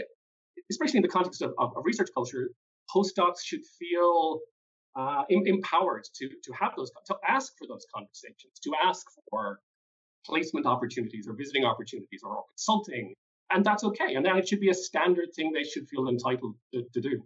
especially 0.71 0.99
in 0.99 1.03
the 1.03 1.09
context 1.09 1.43
of, 1.43 1.53
of, 1.59 1.77
of 1.77 1.85
research 1.85 2.09
culture, 2.15 2.51
postdocs 2.95 3.41
should 3.45 3.65
feel 3.79 4.41
uh, 4.97 5.23
empowered 5.29 6.05
to 6.17 6.29
to 6.29 6.53
have 6.53 6.73
those 6.77 6.91
to 7.07 7.17
ask 7.27 7.53
for 7.59 7.67
those 7.69 7.87
conversations, 7.95 8.59
to 8.65 8.73
ask 8.83 9.07
for 9.31 9.61
placement 10.27 10.67
opportunities 10.67 11.27
or 11.29 11.35
visiting 11.35 11.65
opportunities 11.65 12.21
or, 12.25 12.45
consulting, 12.51 13.15
and 13.51 13.65
that's 13.65 13.85
okay. 13.85 14.15
And 14.15 14.25
then 14.25 14.37
it 14.37 14.49
should 14.49 14.61
be 14.61 14.71
a 14.71 14.75
standard 14.75 15.29
thing 15.35 15.53
they 15.53 15.65
should 15.65 15.89
feel 15.89 16.09
entitled 16.09 16.57
to, 16.75 16.85
to 16.93 17.01
do. 17.01 17.23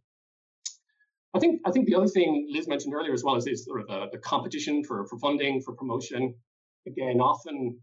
I 1.35 1.41
think 1.41 1.61
I 1.67 1.71
think 1.73 1.87
the 1.87 1.97
other 1.97 2.07
thing 2.07 2.49
Liz 2.51 2.69
mentioned 2.69 2.95
earlier 2.95 3.13
as 3.13 3.25
well 3.25 3.35
is, 3.37 3.47
is 3.47 3.65
sort 3.65 3.81
of 3.81 3.89
the, 3.89 4.07
the 4.13 4.19
competition 4.19 4.85
for, 4.85 5.07
for 5.07 5.19
funding, 5.19 5.61
for 5.61 5.75
promotion. 5.75 6.35
Again, 6.87 7.21
often 7.21 7.79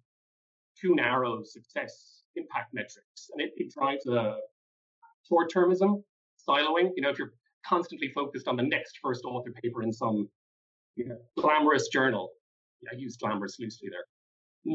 too 0.79 0.96
narrow 0.96 1.43
success 1.43 2.21
impact 2.36 2.73
metrics, 2.73 3.30
and 3.34 3.41
it, 3.41 3.52
it 3.58 3.73
drives 3.73 4.06
a 4.08 4.38
short-termism, 5.28 6.02
siloing. 6.47 6.91
You 6.95 7.02
know, 7.02 7.10
if 7.10 7.19
you're 7.19 7.34
constantly 7.65 8.10
focused 8.10 8.47
on 8.47 8.56
the 8.56 8.63
next 8.63 8.99
first 9.04 9.26
author 9.26 9.52
paper 9.52 9.84
in 9.84 9.91
some 9.91 10.30
you 10.95 11.08
know, 11.08 11.17
glamorous 11.38 11.89
journal, 11.89 12.32
I 12.91 12.95
use 12.95 13.17
glamorous 13.17 13.58
loosely 13.60 13.89
there, 13.89 14.06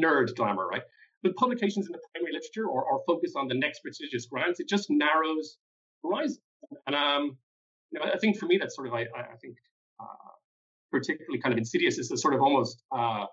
nerd 0.02 0.34
glamour, 0.36 0.66
right? 0.66 0.82
But 1.22 1.34
publications 1.36 1.86
in 1.86 1.92
the 1.92 2.00
primary 2.12 2.32
literature 2.32 2.66
or, 2.66 2.84
or 2.84 3.00
focus 3.06 3.32
on 3.36 3.48
the 3.48 3.54
next 3.54 3.80
prestigious 3.80 4.26
grants, 4.26 4.60
it 4.60 4.68
just 4.68 4.90
narrows 4.90 5.56
horizon. 6.04 6.42
And 6.86 6.94
um, 6.94 7.36
you 7.90 8.00
know, 8.00 8.06
I 8.12 8.18
think 8.18 8.38
for 8.38 8.46
me, 8.46 8.58
that's 8.58 8.74
sort 8.74 8.88
of, 8.88 8.94
I, 8.94 9.02
I 9.02 9.36
think, 9.40 9.56
uh, 10.00 10.32
particularly 10.90 11.40
kind 11.40 11.52
of 11.52 11.58
insidious 11.58 11.98
is 11.98 12.08
the 12.08 12.18
sort 12.18 12.34
of 12.34 12.40
almost 12.40 12.82
uh, 12.92 13.26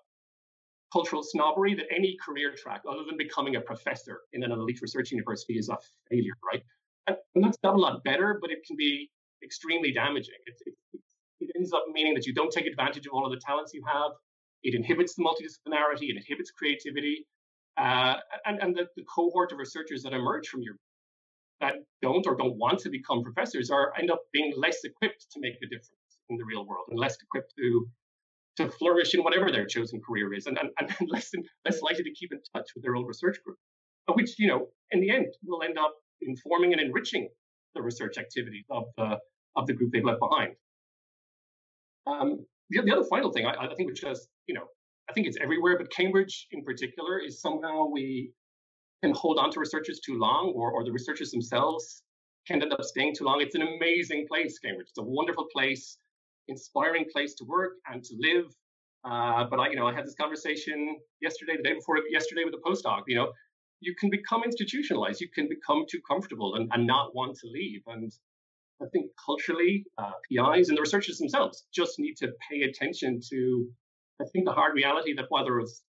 cultural 0.91 1.23
snobbery 1.23 1.73
that 1.75 1.85
any 1.95 2.15
career 2.23 2.53
track 2.55 2.81
other 2.89 3.03
than 3.07 3.17
becoming 3.17 3.55
a 3.55 3.61
professor 3.61 4.21
in 4.33 4.43
an 4.43 4.51
elite 4.51 4.79
research 4.81 5.11
university 5.11 5.57
is 5.57 5.69
a 5.69 5.77
failure, 6.09 6.33
right? 6.51 6.63
And, 7.07 7.17
that's 7.43 7.57
not 7.63 7.73
a 7.73 7.77
lot 7.77 8.03
better, 8.03 8.37
but 8.39 8.51
it 8.51 8.59
can 8.65 8.77
be 8.77 9.09
extremely 9.43 9.91
damaging. 9.91 10.35
It, 10.45 10.55
it, 10.67 10.73
it, 11.41 11.51
ends 11.57 11.73
up 11.73 11.83
meaning 11.91 12.13
that 12.13 12.25
you 12.25 12.33
don't 12.33 12.51
take 12.51 12.65
advantage 12.65 13.05
of 13.05 13.13
all 13.13 13.25
of 13.25 13.31
the 13.31 13.41
talents 13.45 13.73
you 13.73 13.83
have. 13.85 14.11
It 14.63 14.75
inhibits 14.75 15.15
the 15.15 15.23
multidisciplinarity, 15.23 16.09
it 16.09 16.15
inhibits 16.15 16.51
creativity. 16.51 17.25
Uh, 17.75 18.15
and 18.45 18.61
and 18.61 18.75
the, 18.75 18.85
the 18.95 19.03
cohort 19.13 19.51
of 19.51 19.57
researchers 19.57 20.03
that 20.03 20.13
emerge 20.13 20.47
from 20.47 20.61
your 20.61 20.75
that 21.61 21.75
don't 22.01 22.25
or 22.27 22.35
don't 22.35 22.57
want 22.57 22.79
to 22.79 22.89
become 22.89 23.23
professors 23.23 23.69
are 23.69 23.93
end 23.99 24.11
up 24.11 24.21
being 24.31 24.53
less 24.55 24.83
equipped 24.83 25.27
to 25.31 25.39
make 25.39 25.53
a 25.63 25.67
difference 25.67 25.89
in 26.29 26.37
the 26.37 26.45
real 26.45 26.65
world 26.65 26.85
and 26.89 26.99
less 26.99 27.15
equipped 27.21 27.53
to 27.57 27.87
to 28.57 28.69
flourish 28.69 29.13
in 29.13 29.23
whatever 29.23 29.51
their 29.51 29.65
chosen 29.65 29.99
career 30.05 30.33
is 30.33 30.45
and, 30.45 30.57
and, 30.59 30.69
and 30.79 30.89
less, 31.09 31.31
less 31.65 31.81
likely 31.81 32.03
to 32.03 32.13
keep 32.13 32.31
in 32.31 32.39
touch 32.55 32.69
with 32.75 32.83
their 32.83 32.95
old 32.95 33.07
research 33.07 33.37
group, 33.43 33.57
which, 34.13 34.37
you 34.37 34.47
know, 34.47 34.67
in 34.91 35.01
the 35.01 35.09
end 35.09 35.27
will 35.43 35.63
end 35.63 35.77
up 35.77 35.95
informing 36.21 36.71
and 36.71 36.81
enriching 36.81 37.29
the 37.75 37.81
research 37.81 38.17
activities 38.17 38.65
of 38.69 38.83
the, 38.97 39.17
of 39.55 39.67
the 39.67 39.73
group 39.73 39.91
they've 39.91 40.05
left 40.05 40.19
behind. 40.19 40.53
Um, 42.05 42.45
the, 42.69 42.81
the 42.83 42.91
other 42.91 43.07
final 43.09 43.31
thing 43.31 43.45
I, 43.45 43.53
I 43.71 43.75
think, 43.75 43.89
which 43.89 44.03
is, 44.03 44.27
you 44.47 44.53
know, 44.53 44.65
I 45.09 45.13
think 45.13 45.27
it's 45.27 45.37
everywhere, 45.41 45.77
but 45.77 45.91
Cambridge 45.91 46.47
in 46.51 46.63
particular 46.63 47.19
is 47.19 47.41
somehow 47.41 47.87
we 47.91 48.31
can 49.03 49.13
hold 49.13 49.37
on 49.37 49.51
to 49.51 49.59
researchers 49.59 49.99
too 49.99 50.17
long 50.17 50.53
or, 50.55 50.71
or 50.71 50.85
the 50.85 50.91
researchers 50.91 51.29
themselves 51.31 52.03
can 52.47 52.61
end 52.61 52.71
up 52.71 52.83
staying 52.83 53.13
too 53.13 53.25
long. 53.25 53.41
It's 53.41 53.55
an 53.55 53.61
amazing 53.61 54.27
place, 54.29 54.59
Cambridge. 54.59 54.87
It's 54.89 54.97
a 54.97 55.03
wonderful 55.03 55.47
place 55.53 55.97
inspiring 56.47 57.05
place 57.11 57.33
to 57.35 57.45
work 57.45 57.73
and 57.91 58.01
to 58.03 58.13
live. 58.17 58.45
Uh, 59.03 59.43
but 59.49 59.59
I, 59.59 59.69
you 59.71 59.75
know, 59.75 59.87
I 59.87 59.93
had 59.93 60.05
this 60.05 60.15
conversation 60.15 60.97
yesterday, 61.21 61.57
the 61.57 61.63
day 61.63 61.73
before 61.73 61.97
yesterday 62.09 62.43
with 62.45 62.53
a 62.53 62.63
postdoc. 62.65 63.01
You 63.07 63.15
know, 63.15 63.31
you 63.81 63.93
can 63.99 64.09
become 64.09 64.43
institutionalized. 64.45 65.19
You 65.19 65.27
can 65.35 65.49
become 65.49 65.83
too 65.89 65.99
comfortable 66.09 66.55
and, 66.55 66.69
and 66.73 66.87
not 66.87 67.13
want 67.13 67.35
to 67.39 67.47
leave. 67.47 67.81
And 67.87 68.09
I 68.81 68.85
think 68.93 69.11
culturally, 69.25 69.85
uh, 69.97 70.11
PIs 70.29 70.69
and 70.69 70.77
the 70.77 70.81
researchers 70.81 71.17
themselves 71.17 71.65
just 71.73 71.99
need 71.99 72.15
to 72.17 72.31
pay 72.49 72.61
attention 72.61 73.19
to, 73.31 73.67
I 74.21 74.25
think, 74.31 74.45
the 74.45 74.53
hard 74.53 74.75
reality 74.75 75.13
that 75.15 75.25
while 75.27 75.43
there 75.43 75.59
is 75.59 75.81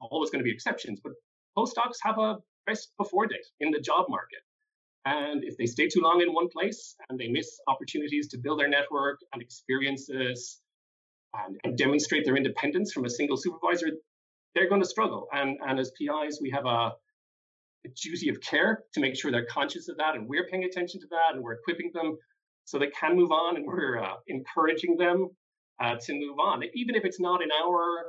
always 0.00 0.30
going 0.30 0.40
to 0.40 0.44
be 0.44 0.52
exceptions, 0.52 1.00
but 1.02 1.12
postdocs 1.56 1.96
have 2.02 2.18
a 2.18 2.38
best 2.66 2.92
before 2.98 3.26
date 3.26 3.46
in 3.60 3.70
the 3.70 3.80
job 3.80 4.06
market. 4.08 4.40
And 5.04 5.44
if 5.44 5.56
they 5.58 5.66
stay 5.66 5.88
too 5.88 6.00
long 6.00 6.22
in 6.22 6.32
one 6.32 6.48
place 6.48 6.96
and 7.08 7.18
they 7.18 7.28
miss 7.28 7.58
opportunities 7.68 8.28
to 8.28 8.38
build 8.38 8.58
their 8.60 8.68
network 8.68 9.20
and 9.32 9.42
experiences 9.42 10.60
and, 11.34 11.58
and 11.62 11.76
demonstrate 11.76 12.24
their 12.24 12.36
independence 12.36 12.92
from 12.92 13.04
a 13.04 13.10
single 13.10 13.36
supervisor, 13.36 13.88
they're 14.54 14.68
going 14.68 14.80
to 14.80 14.88
struggle. 14.88 15.28
And, 15.32 15.58
and 15.66 15.78
as 15.78 15.92
PIs, 15.98 16.38
we 16.40 16.50
have 16.50 16.64
a, 16.64 16.92
a 17.84 17.88
duty 18.02 18.30
of 18.30 18.40
care 18.40 18.84
to 18.94 19.00
make 19.00 19.14
sure 19.14 19.30
they're 19.30 19.46
conscious 19.46 19.88
of 19.88 19.98
that 19.98 20.14
and 20.14 20.26
we're 20.26 20.46
paying 20.46 20.64
attention 20.64 21.00
to 21.00 21.06
that 21.10 21.34
and 21.34 21.42
we're 21.42 21.54
equipping 21.54 21.90
them 21.92 22.16
so 22.64 22.78
they 22.78 22.88
can 22.88 23.14
move 23.14 23.30
on 23.30 23.56
and 23.56 23.66
we're 23.66 24.02
uh, 24.02 24.14
encouraging 24.26 24.96
them 24.96 25.28
uh, 25.82 25.96
to 26.00 26.14
move 26.14 26.38
on, 26.38 26.62
even 26.74 26.94
if 26.94 27.04
it's 27.04 27.20
not 27.20 27.42
in 27.42 27.48
our 27.52 28.06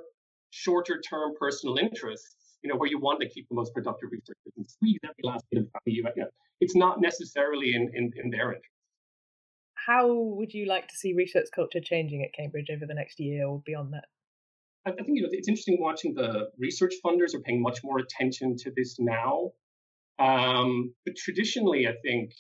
shorter 0.51 1.01
term 1.01 1.33
personal 1.37 1.77
interests 1.77 2.44
you 2.65 2.71
know, 2.71 2.77
where 2.77 2.89
you 2.89 2.99
want 2.99 3.21
to 3.21 3.29
keep 3.29 3.47
the 3.47 3.53
most 3.53 3.75
productive 3.75 4.09
researchers 4.11 4.53
and 4.57 4.67
squeeze 4.67 4.97
every 5.03 5.21
last 5.21 5.45
bit 5.51 5.61
of 5.61 5.67
value. 5.85 6.03
It's 6.59 6.75
not 6.75 6.99
necessarily 6.99 7.75
in, 7.75 7.91
in, 7.93 8.11
in 8.15 8.31
their 8.31 8.47
interest. 8.47 8.71
How 9.75 10.11
would 10.11 10.51
you 10.51 10.65
like 10.65 10.87
to 10.87 10.95
see 10.95 11.13
research 11.13 11.49
culture 11.53 11.79
changing 11.79 12.23
at 12.23 12.33
Cambridge 12.33 12.71
over 12.73 12.87
the 12.87 12.95
next 12.95 13.19
year 13.19 13.45
or 13.45 13.61
beyond 13.63 13.93
that? 13.93 14.05
I, 14.87 14.99
I 14.99 15.03
think 15.03 15.17
you 15.17 15.21
know 15.21 15.29
it's 15.31 15.47
interesting 15.47 15.77
watching 15.79 16.15
the 16.15 16.49
research 16.57 16.95
funders 17.05 17.35
are 17.35 17.41
paying 17.41 17.61
much 17.61 17.83
more 17.83 17.99
attention 17.99 18.57
to 18.57 18.71
this 18.75 18.97
now. 18.97 19.51
Um, 20.17 20.91
but 21.05 21.15
traditionally, 21.15 21.87
I 21.87 21.93
think, 22.01 22.31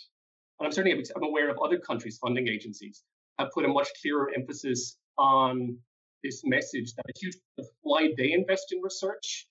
and 0.59 0.65
I'm 0.65 0.71
certainly 0.71 1.05
I'm 1.15 1.23
aware 1.23 1.51
of 1.51 1.57
other 1.63 1.77
countries' 1.77 2.17
funding 2.17 2.47
agencies 2.47 3.03
have 3.37 3.49
put 3.53 3.63
a 3.63 3.67
much 3.67 3.89
clearer 4.01 4.31
emphasis 4.35 4.97
on 5.19 5.77
this 6.23 6.41
message 6.45 6.95
that 6.95 7.05
a 7.07 7.13
huge 7.19 7.35
why 7.81 8.09
they 8.17 8.31
invest 8.31 8.71
in 8.71 8.81
research 8.81 9.45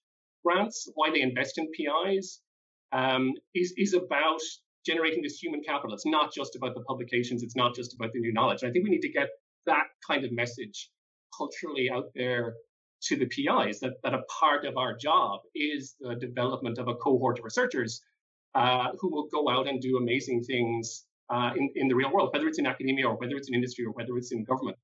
grants, 0.44 0.90
why 0.94 1.10
they 1.10 1.20
invest 1.20 1.58
in 1.58 1.68
PIs, 1.72 2.40
um, 2.92 3.32
is, 3.54 3.72
is 3.76 3.94
about 3.94 4.40
generating 4.86 5.22
this 5.22 5.38
human 5.38 5.62
capital. 5.62 5.94
It's 5.94 6.06
not 6.06 6.32
just 6.32 6.56
about 6.56 6.74
the 6.74 6.82
publications. 6.82 7.42
It's 7.42 7.56
not 7.56 7.74
just 7.74 7.94
about 7.94 8.12
the 8.12 8.20
new 8.20 8.32
knowledge. 8.32 8.62
And 8.62 8.70
I 8.70 8.72
think 8.72 8.84
we 8.84 8.90
need 8.90 9.02
to 9.02 9.12
get 9.12 9.28
that 9.66 9.86
kind 10.06 10.24
of 10.24 10.32
message 10.32 10.90
culturally 11.36 11.90
out 11.90 12.10
there 12.14 12.54
to 13.02 13.16
the 13.16 13.26
PIs 13.26 13.80
that, 13.80 13.94
that 14.02 14.14
a 14.14 14.22
part 14.40 14.64
of 14.64 14.76
our 14.76 14.96
job 14.96 15.40
is 15.54 15.94
the 16.00 16.14
development 16.14 16.78
of 16.78 16.88
a 16.88 16.94
cohort 16.94 17.38
of 17.38 17.44
researchers 17.44 18.02
uh, 18.54 18.88
who 18.98 19.10
will 19.10 19.26
go 19.28 19.48
out 19.48 19.68
and 19.68 19.80
do 19.80 19.96
amazing 19.96 20.42
things 20.42 21.04
uh, 21.30 21.50
in, 21.56 21.70
in 21.74 21.88
the 21.88 21.94
real 21.94 22.12
world, 22.12 22.30
whether 22.32 22.46
it's 22.46 22.58
in 22.58 22.66
academia 22.66 23.06
or 23.06 23.16
whether 23.16 23.36
it's 23.36 23.48
in 23.48 23.54
industry 23.54 23.84
or 23.84 23.92
whether 23.92 24.16
it's 24.16 24.32
in 24.32 24.44
government. 24.44 24.76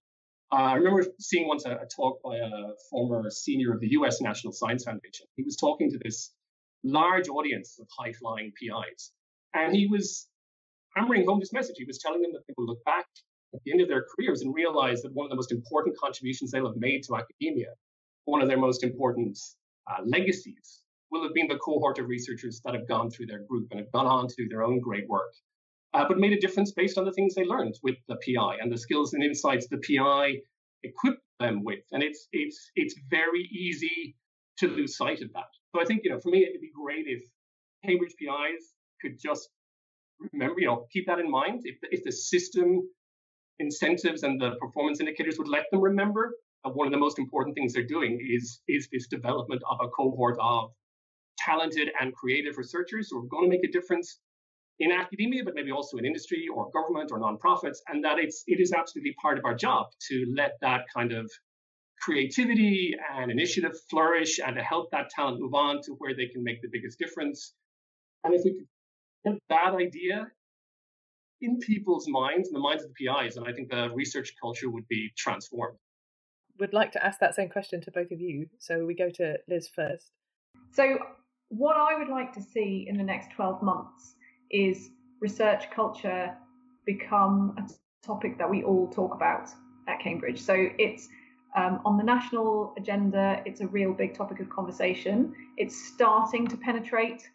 Uh, 0.53 0.57
I 0.57 0.75
remember 0.75 1.05
seeing 1.21 1.47
once 1.47 1.65
a, 1.65 1.73
a, 1.73 1.87
talk 1.87 2.21
by 2.25 2.37
a 2.37 2.51
former 2.91 3.31
senior 3.31 3.73
of 3.73 3.81
the 3.81 3.91
US 3.91 4.21
National 4.21 4.53
Science 4.53 4.83
Foundation. 4.85 5.27
He 5.37 5.45
was 5.45 5.57
talking 5.57 5.91
to 5.93 5.99
this 6.03 6.33
large 6.83 7.29
audience 7.29 7.79
of 7.81 7.87
high 7.97 8.13
flying 8.13 8.53
PIs, 8.61 9.13
and 9.55 9.75
he 9.75 9.87
was 9.87 10.27
hammering 10.97 11.25
home 11.25 11.39
this 11.39 11.53
message. 11.53 11.77
He 11.79 11.85
was 11.85 11.99
telling 11.99 12.21
them 12.23 12.33
that 12.33 12.43
they 12.49 12.55
will 12.57 12.67
look 12.67 12.83
back 12.85 13.07
at 13.55 13.61
the 13.65 13.71
end 13.71 13.81
of 13.81 13.89
their 13.89 14.05
careers 14.17 14.43
and 14.43 14.53
realize 14.53 15.03
that 15.03 15.13
one 15.13 15.25
of 15.25 15.31
the 15.31 15.37
most 15.37 15.53
important 15.53 15.97
contributions 15.97 16.51
they'll 16.51 16.67
have 16.67 16.77
made 16.77 17.05
to 17.05 17.17
academia, 17.17 17.75
one 18.25 18.43
of 18.43 18.49
their 18.49 18.59
most 18.59 18.83
important 18.83 19.39
uh, 19.89 20.03
legacies, 20.05 20.83
will 21.13 21.23
have 21.23 21.35
been 21.35 21.47
the 21.47 21.59
cohort 21.59 22.01
of 22.01 22.09
researchers 22.09 22.61
that 22.65 22.75
have 22.75 22.89
gone 22.89 23.09
through 23.09 23.27
their 23.27 23.45
group 23.45 23.69
and 23.71 23.79
have 23.79 23.93
gone 23.93 24.07
on 24.07 24.27
to 24.27 24.35
do 24.37 24.49
their 24.49 24.65
own 24.65 24.81
great 24.81 25.09
work, 25.09 25.33
uh, 25.95 26.05
but 26.07 26.19
made 26.19 26.33
a 26.33 26.41
difference 26.41 26.73
based 26.73 26.99
on 26.99 27.05
the 27.05 27.13
things 27.13 27.35
they 27.35 27.45
learned 27.45 27.75
with 27.83 27.97
the 28.09 28.17
PI 28.17 28.57
and 28.61 28.73
the 28.73 28.79
skills 28.79 29.15
and 29.15 29.23
insights 29.23 29.67
the 29.69 29.79
PI 29.79 30.37
equipped 30.83 31.23
them 31.39 31.65
with. 31.65 31.81
And 31.93 32.03
it's 32.03 32.29
it's 32.33 32.71
it's 32.77 32.95
very 33.11 33.43
easy 33.53 34.17
to 34.59 34.69
lose 34.69 34.97
sight 34.97 35.21
of 35.23 35.33
that. 35.33 35.51
So 35.75 35.81
I 35.81 35.85
think 35.85 36.03
you 36.05 36.11
know, 36.11 36.21
for 36.21 36.31
me, 36.31 36.43
it'd 36.43 36.61
be 36.61 36.71
great 36.75 37.07
if 37.07 37.23
Cambridge 37.85 38.15
PIs 38.19 38.75
could 39.01 39.19
just 39.19 39.49
remember, 40.33 40.61
you 40.61 40.67
know, 40.67 40.87
keep 40.93 41.07
that 41.07 41.19
in 41.19 41.31
mind. 41.31 41.63
If 41.65 41.79
if 41.91 42.05
the 42.05 42.13
system 42.13 42.83
incentives 43.59 44.23
and 44.23 44.41
the 44.41 44.53
performance 44.61 45.01
indicators 45.01 45.39
would 45.39 45.49
let 45.49 45.65
them 45.71 45.81
remember 45.81 46.33
uh, 46.65 46.71
one 46.71 46.87
of 46.87 46.93
the 46.93 46.99
most 46.99 47.19
important 47.19 47.55
things 47.55 47.73
they're 47.73 47.87
doing 47.87 48.19
is 48.31 48.61
is 48.69 48.89
this 48.93 49.07
development 49.07 49.63
of 49.71 49.79
a 49.83 49.89
cohort 49.89 50.37
of 50.41 50.71
talented 51.39 51.91
and 52.01 52.15
creative 52.15 52.59
researchers 52.59 53.09
who 53.11 53.19
are 53.19 53.29
going 53.29 53.51
to 53.51 53.57
make 53.57 53.65
a 53.65 53.73
difference 53.73 54.19
in 54.81 54.91
academia, 54.91 55.45
but 55.45 55.55
maybe 55.55 55.71
also 55.71 55.99
in 55.99 56.05
industry 56.07 56.47
or 56.53 56.71
government 56.71 57.11
or 57.13 57.21
nonprofits, 57.21 57.79
and 57.89 58.03
that 58.03 58.19
it's 58.19 58.43
it 58.47 58.61
is 58.61 58.73
absolutely 58.73 59.15
part 59.23 59.39
of 59.39 59.45
our 59.45 59.55
job 59.55 59.87
to 60.09 60.27
let 60.35 60.53
that 60.63 60.87
kind 60.95 61.13
of 61.13 61.31
creativity 62.01 62.95
and 63.15 63.31
initiative 63.31 63.73
flourish 63.91 64.41
and 64.45 64.57
to 64.57 64.63
help 64.63 64.91
that 64.91 65.11
talent 65.11 65.39
move 65.39 65.53
on 65.55 65.83
to 65.83 65.93
where 65.99 66.15
they 66.17 66.27
can 66.27 66.43
make 66.43 66.63
the 66.63 66.69
biggest 66.73 66.99
difference. 66.99 67.53
And 68.25 68.35
if 68.35 68.43
we 68.43 68.53
could 68.55 68.67
get 69.25 69.39
that 69.51 69.75
idea 69.75 70.27
in 71.43 71.59
people's 71.59 72.09
minds, 72.09 72.49
in 72.49 72.55
the 72.55 72.61
minds 72.61 72.83
of 72.83 72.91
the 72.91 73.07
PIs, 73.07 73.37
and 73.37 73.47
I 73.47 73.53
think 73.53 73.71
the 73.71 73.91
research 73.95 74.33
culture 74.41 74.71
would 74.71 74.89
be 74.89 75.11
transformed. 75.17 75.77
We'd 76.59 76.73
like 76.73 76.93
to 76.93 77.05
ask 77.05 77.21
that 77.21 77.35
same 77.35 77.49
question 77.51 77.83
to 77.83 77.91
both 77.91 78.11
of 78.11 78.21
you. 78.21 78.47
So 78.59 78.85
we 78.87 78.95
go 78.95 79.11
to 79.11 79.39
Liz 79.49 79.69
first. 79.75 80.11
So 80.73 80.99
what 81.49 81.77
I 81.77 81.99
would 81.99 82.09
like 82.09 82.33
to 82.35 82.43
see 82.43 82.87
in 82.89 82.97
the 82.97 83.05
next 83.05 83.33
12 83.33 83.63
months 83.63 84.17
is 84.51 84.91
research 85.21 85.71
culture 85.71 86.35
become 86.87 87.55
a 87.59 88.07
topic 88.07 88.39
that 88.39 88.49
we 88.49 88.63
all 88.63 88.89
talk 88.89 89.15
about 89.15 89.51
at 89.89 90.01
Cambridge. 90.01 90.41
So 90.41 90.55
it's 90.79 91.09
um, 91.57 91.81
on 91.85 91.97
the 91.97 92.05
national 92.05 92.75
agenda, 92.77 93.43
it's 93.45 93.61
a 93.61 93.67
real 93.67 93.93
big 93.93 94.15
topic 94.15 94.41
of 94.41 94.49
conversation. 94.49 95.35
It's 95.57 95.89
starting 95.89 96.47
to 96.49 96.57
penetrate 96.57 97.29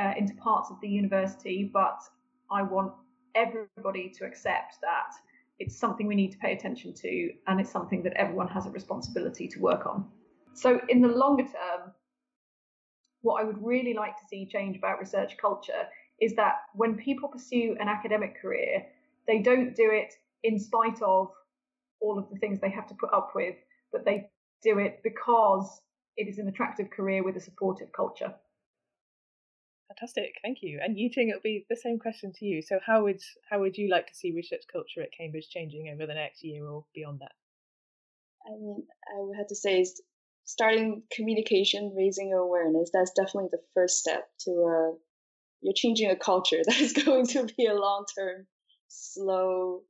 uh, 0.00 0.12
into 0.16 0.34
parts 0.34 0.70
of 0.70 0.80
the 0.80 0.88
university, 0.88 1.70
but 1.72 1.98
I 2.50 2.62
want 2.62 2.92
everybody 3.34 4.12
to 4.18 4.24
accept 4.24 4.76
that 4.82 5.12
it's 5.58 5.76
something 5.76 6.06
we 6.06 6.14
need 6.14 6.32
to 6.32 6.38
pay 6.38 6.52
attention 6.52 6.92
to 6.92 7.30
and 7.46 7.60
it's 7.60 7.70
something 7.70 8.02
that 8.02 8.12
everyone 8.14 8.48
has 8.48 8.66
a 8.66 8.70
responsibility 8.70 9.48
to 9.48 9.60
work 9.60 9.86
on. 9.86 10.04
So, 10.52 10.80
in 10.88 11.00
the 11.00 11.08
longer 11.08 11.44
term, 11.44 11.92
what 13.22 13.40
I 13.40 13.44
would 13.44 13.64
really 13.64 13.94
like 13.94 14.16
to 14.16 14.22
see 14.28 14.46
change 14.46 14.76
about 14.76 14.98
research 14.98 15.36
culture 15.40 15.88
is 16.20 16.34
that 16.36 16.54
when 16.74 16.96
people 16.96 17.28
pursue 17.28 17.76
an 17.80 17.88
academic 17.88 18.40
career, 18.40 18.86
they 19.26 19.40
don't 19.40 19.74
do 19.74 19.90
it 19.90 20.12
in 20.42 20.58
spite 20.58 21.00
of 21.02 21.30
all 22.00 22.18
of 22.18 22.28
the 22.30 22.38
things 22.38 22.60
they 22.60 22.70
have 22.70 22.86
to 22.88 22.94
put 22.94 23.12
up 23.12 23.32
with, 23.34 23.56
but 23.92 24.04
they 24.04 24.28
do 24.62 24.78
it 24.78 25.00
because 25.02 25.80
it 26.16 26.28
is 26.28 26.38
an 26.38 26.48
attractive 26.48 26.90
career 26.90 27.22
with 27.24 27.36
a 27.36 27.40
supportive 27.40 27.92
culture. 27.92 28.34
Fantastic, 29.88 30.34
thank 30.42 30.58
you. 30.62 30.80
And 30.82 30.96
Yiting, 30.96 31.28
it'll 31.28 31.40
be 31.42 31.66
the 31.68 31.76
same 31.76 31.98
question 31.98 32.32
to 32.36 32.44
you. 32.44 32.62
So, 32.62 32.80
how 32.84 33.04
would 33.04 33.20
how 33.50 33.60
would 33.60 33.76
you 33.76 33.90
like 33.90 34.06
to 34.06 34.14
see 34.14 34.32
research 34.32 34.62
culture 34.72 35.02
at 35.02 35.12
Cambridge 35.16 35.48
changing 35.50 35.90
over 35.92 36.06
the 36.06 36.14
next 36.14 36.42
year 36.42 36.66
or 36.66 36.84
beyond 36.94 37.20
that? 37.20 37.32
I 38.46 38.50
mean, 38.58 38.86
I 39.08 39.20
would 39.20 39.36
have 39.36 39.48
to 39.48 39.54
say 39.54 39.80
is 39.80 40.00
starting 40.44 41.02
communication, 41.12 41.94
raising 41.96 42.32
awareness. 42.32 42.90
That's 42.92 43.12
definitely 43.12 43.50
the 43.52 43.62
first 43.74 43.98
step 43.98 44.28
to 44.40 44.50
uh, 44.50 44.96
you're 45.64 45.74
changing 45.74 46.10
a 46.10 46.16
culture 46.16 46.60
that 46.66 46.80
is 46.80 46.92
going 46.92 47.26
to 47.28 47.46
be 47.56 47.66
a 47.66 47.74
long 47.74 48.04
term, 48.16 48.46
slow 48.88 49.82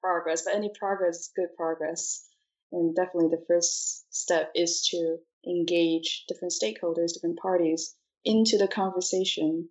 progress. 0.00 0.42
But 0.44 0.54
any 0.54 0.70
progress 0.78 1.16
is 1.16 1.32
good 1.34 1.56
progress. 1.56 2.28
And 2.70 2.94
definitely 2.94 3.30
the 3.30 3.44
first 3.48 4.04
step 4.14 4.52
is 4.54 4.86
to 4.90 5.18
engage 5.46 6.24
different 6.28 6.52
stakeholders, 6.52 7.14
different 7.14 7.38
parties 7.38 7.94
into 8.24 8.58
the 8.58 8.68
conversation 8.68 9.68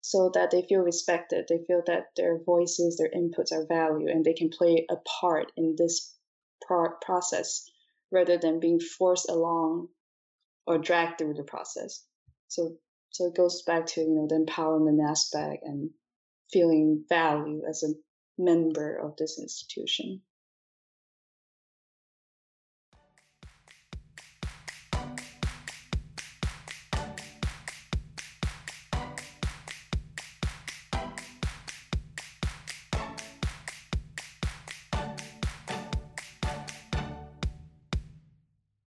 so 0.00 0.30
that 0.34 0.50
they 0.50 0.62
feel 0.62 0.80
respected. 0.80 1.46
They 1.48 1.64
feel 1.66 1.82
that 1.86 2.08
their 2.16 2.38
voices, 2.38 2.96
their 2.96 3.10
inputs 3.10 3.52
are 3.52 3.66
valued 3.66 4.10
and 4.10 4.24
they 4.24 4.34
can 4.34 4.50
play 4.50 4.86
a 4.88 4.96
part 4.96 5.50
in 5.56 5.74
this 5.76 6.14
pro- 6.62 6.94
process 7.02 7.68
rather 8.10 8.38
than 8.38 8.60
being 8.60 8.80
forced 8.80 9.28
along 9.28 9.88
or 10.66 10.78
dragged 10.78 11.18
through 11.18 11.34
the 11.34 11.42
process. 11.42 12.04
So, 12.48 12.76
so 13.10 13.26
it 13.26 13.36
goes 13.36 13.62
back 13.62 13.86
to, 13.86 14.00
you 14.00 14.10
know, 14.10 14.26
the 14.28 14.44
empowerment 14.44 15.08
aspect 15.08 15.64
and 15.64 15.90
feeling 16.52 17.04
value 17.08 17.62
as 17.68 17.82
a 17.82 17.94
member 18.38 18.96
of 18.96 19.16
this 19.16 19.38
institution. 19.40 20.22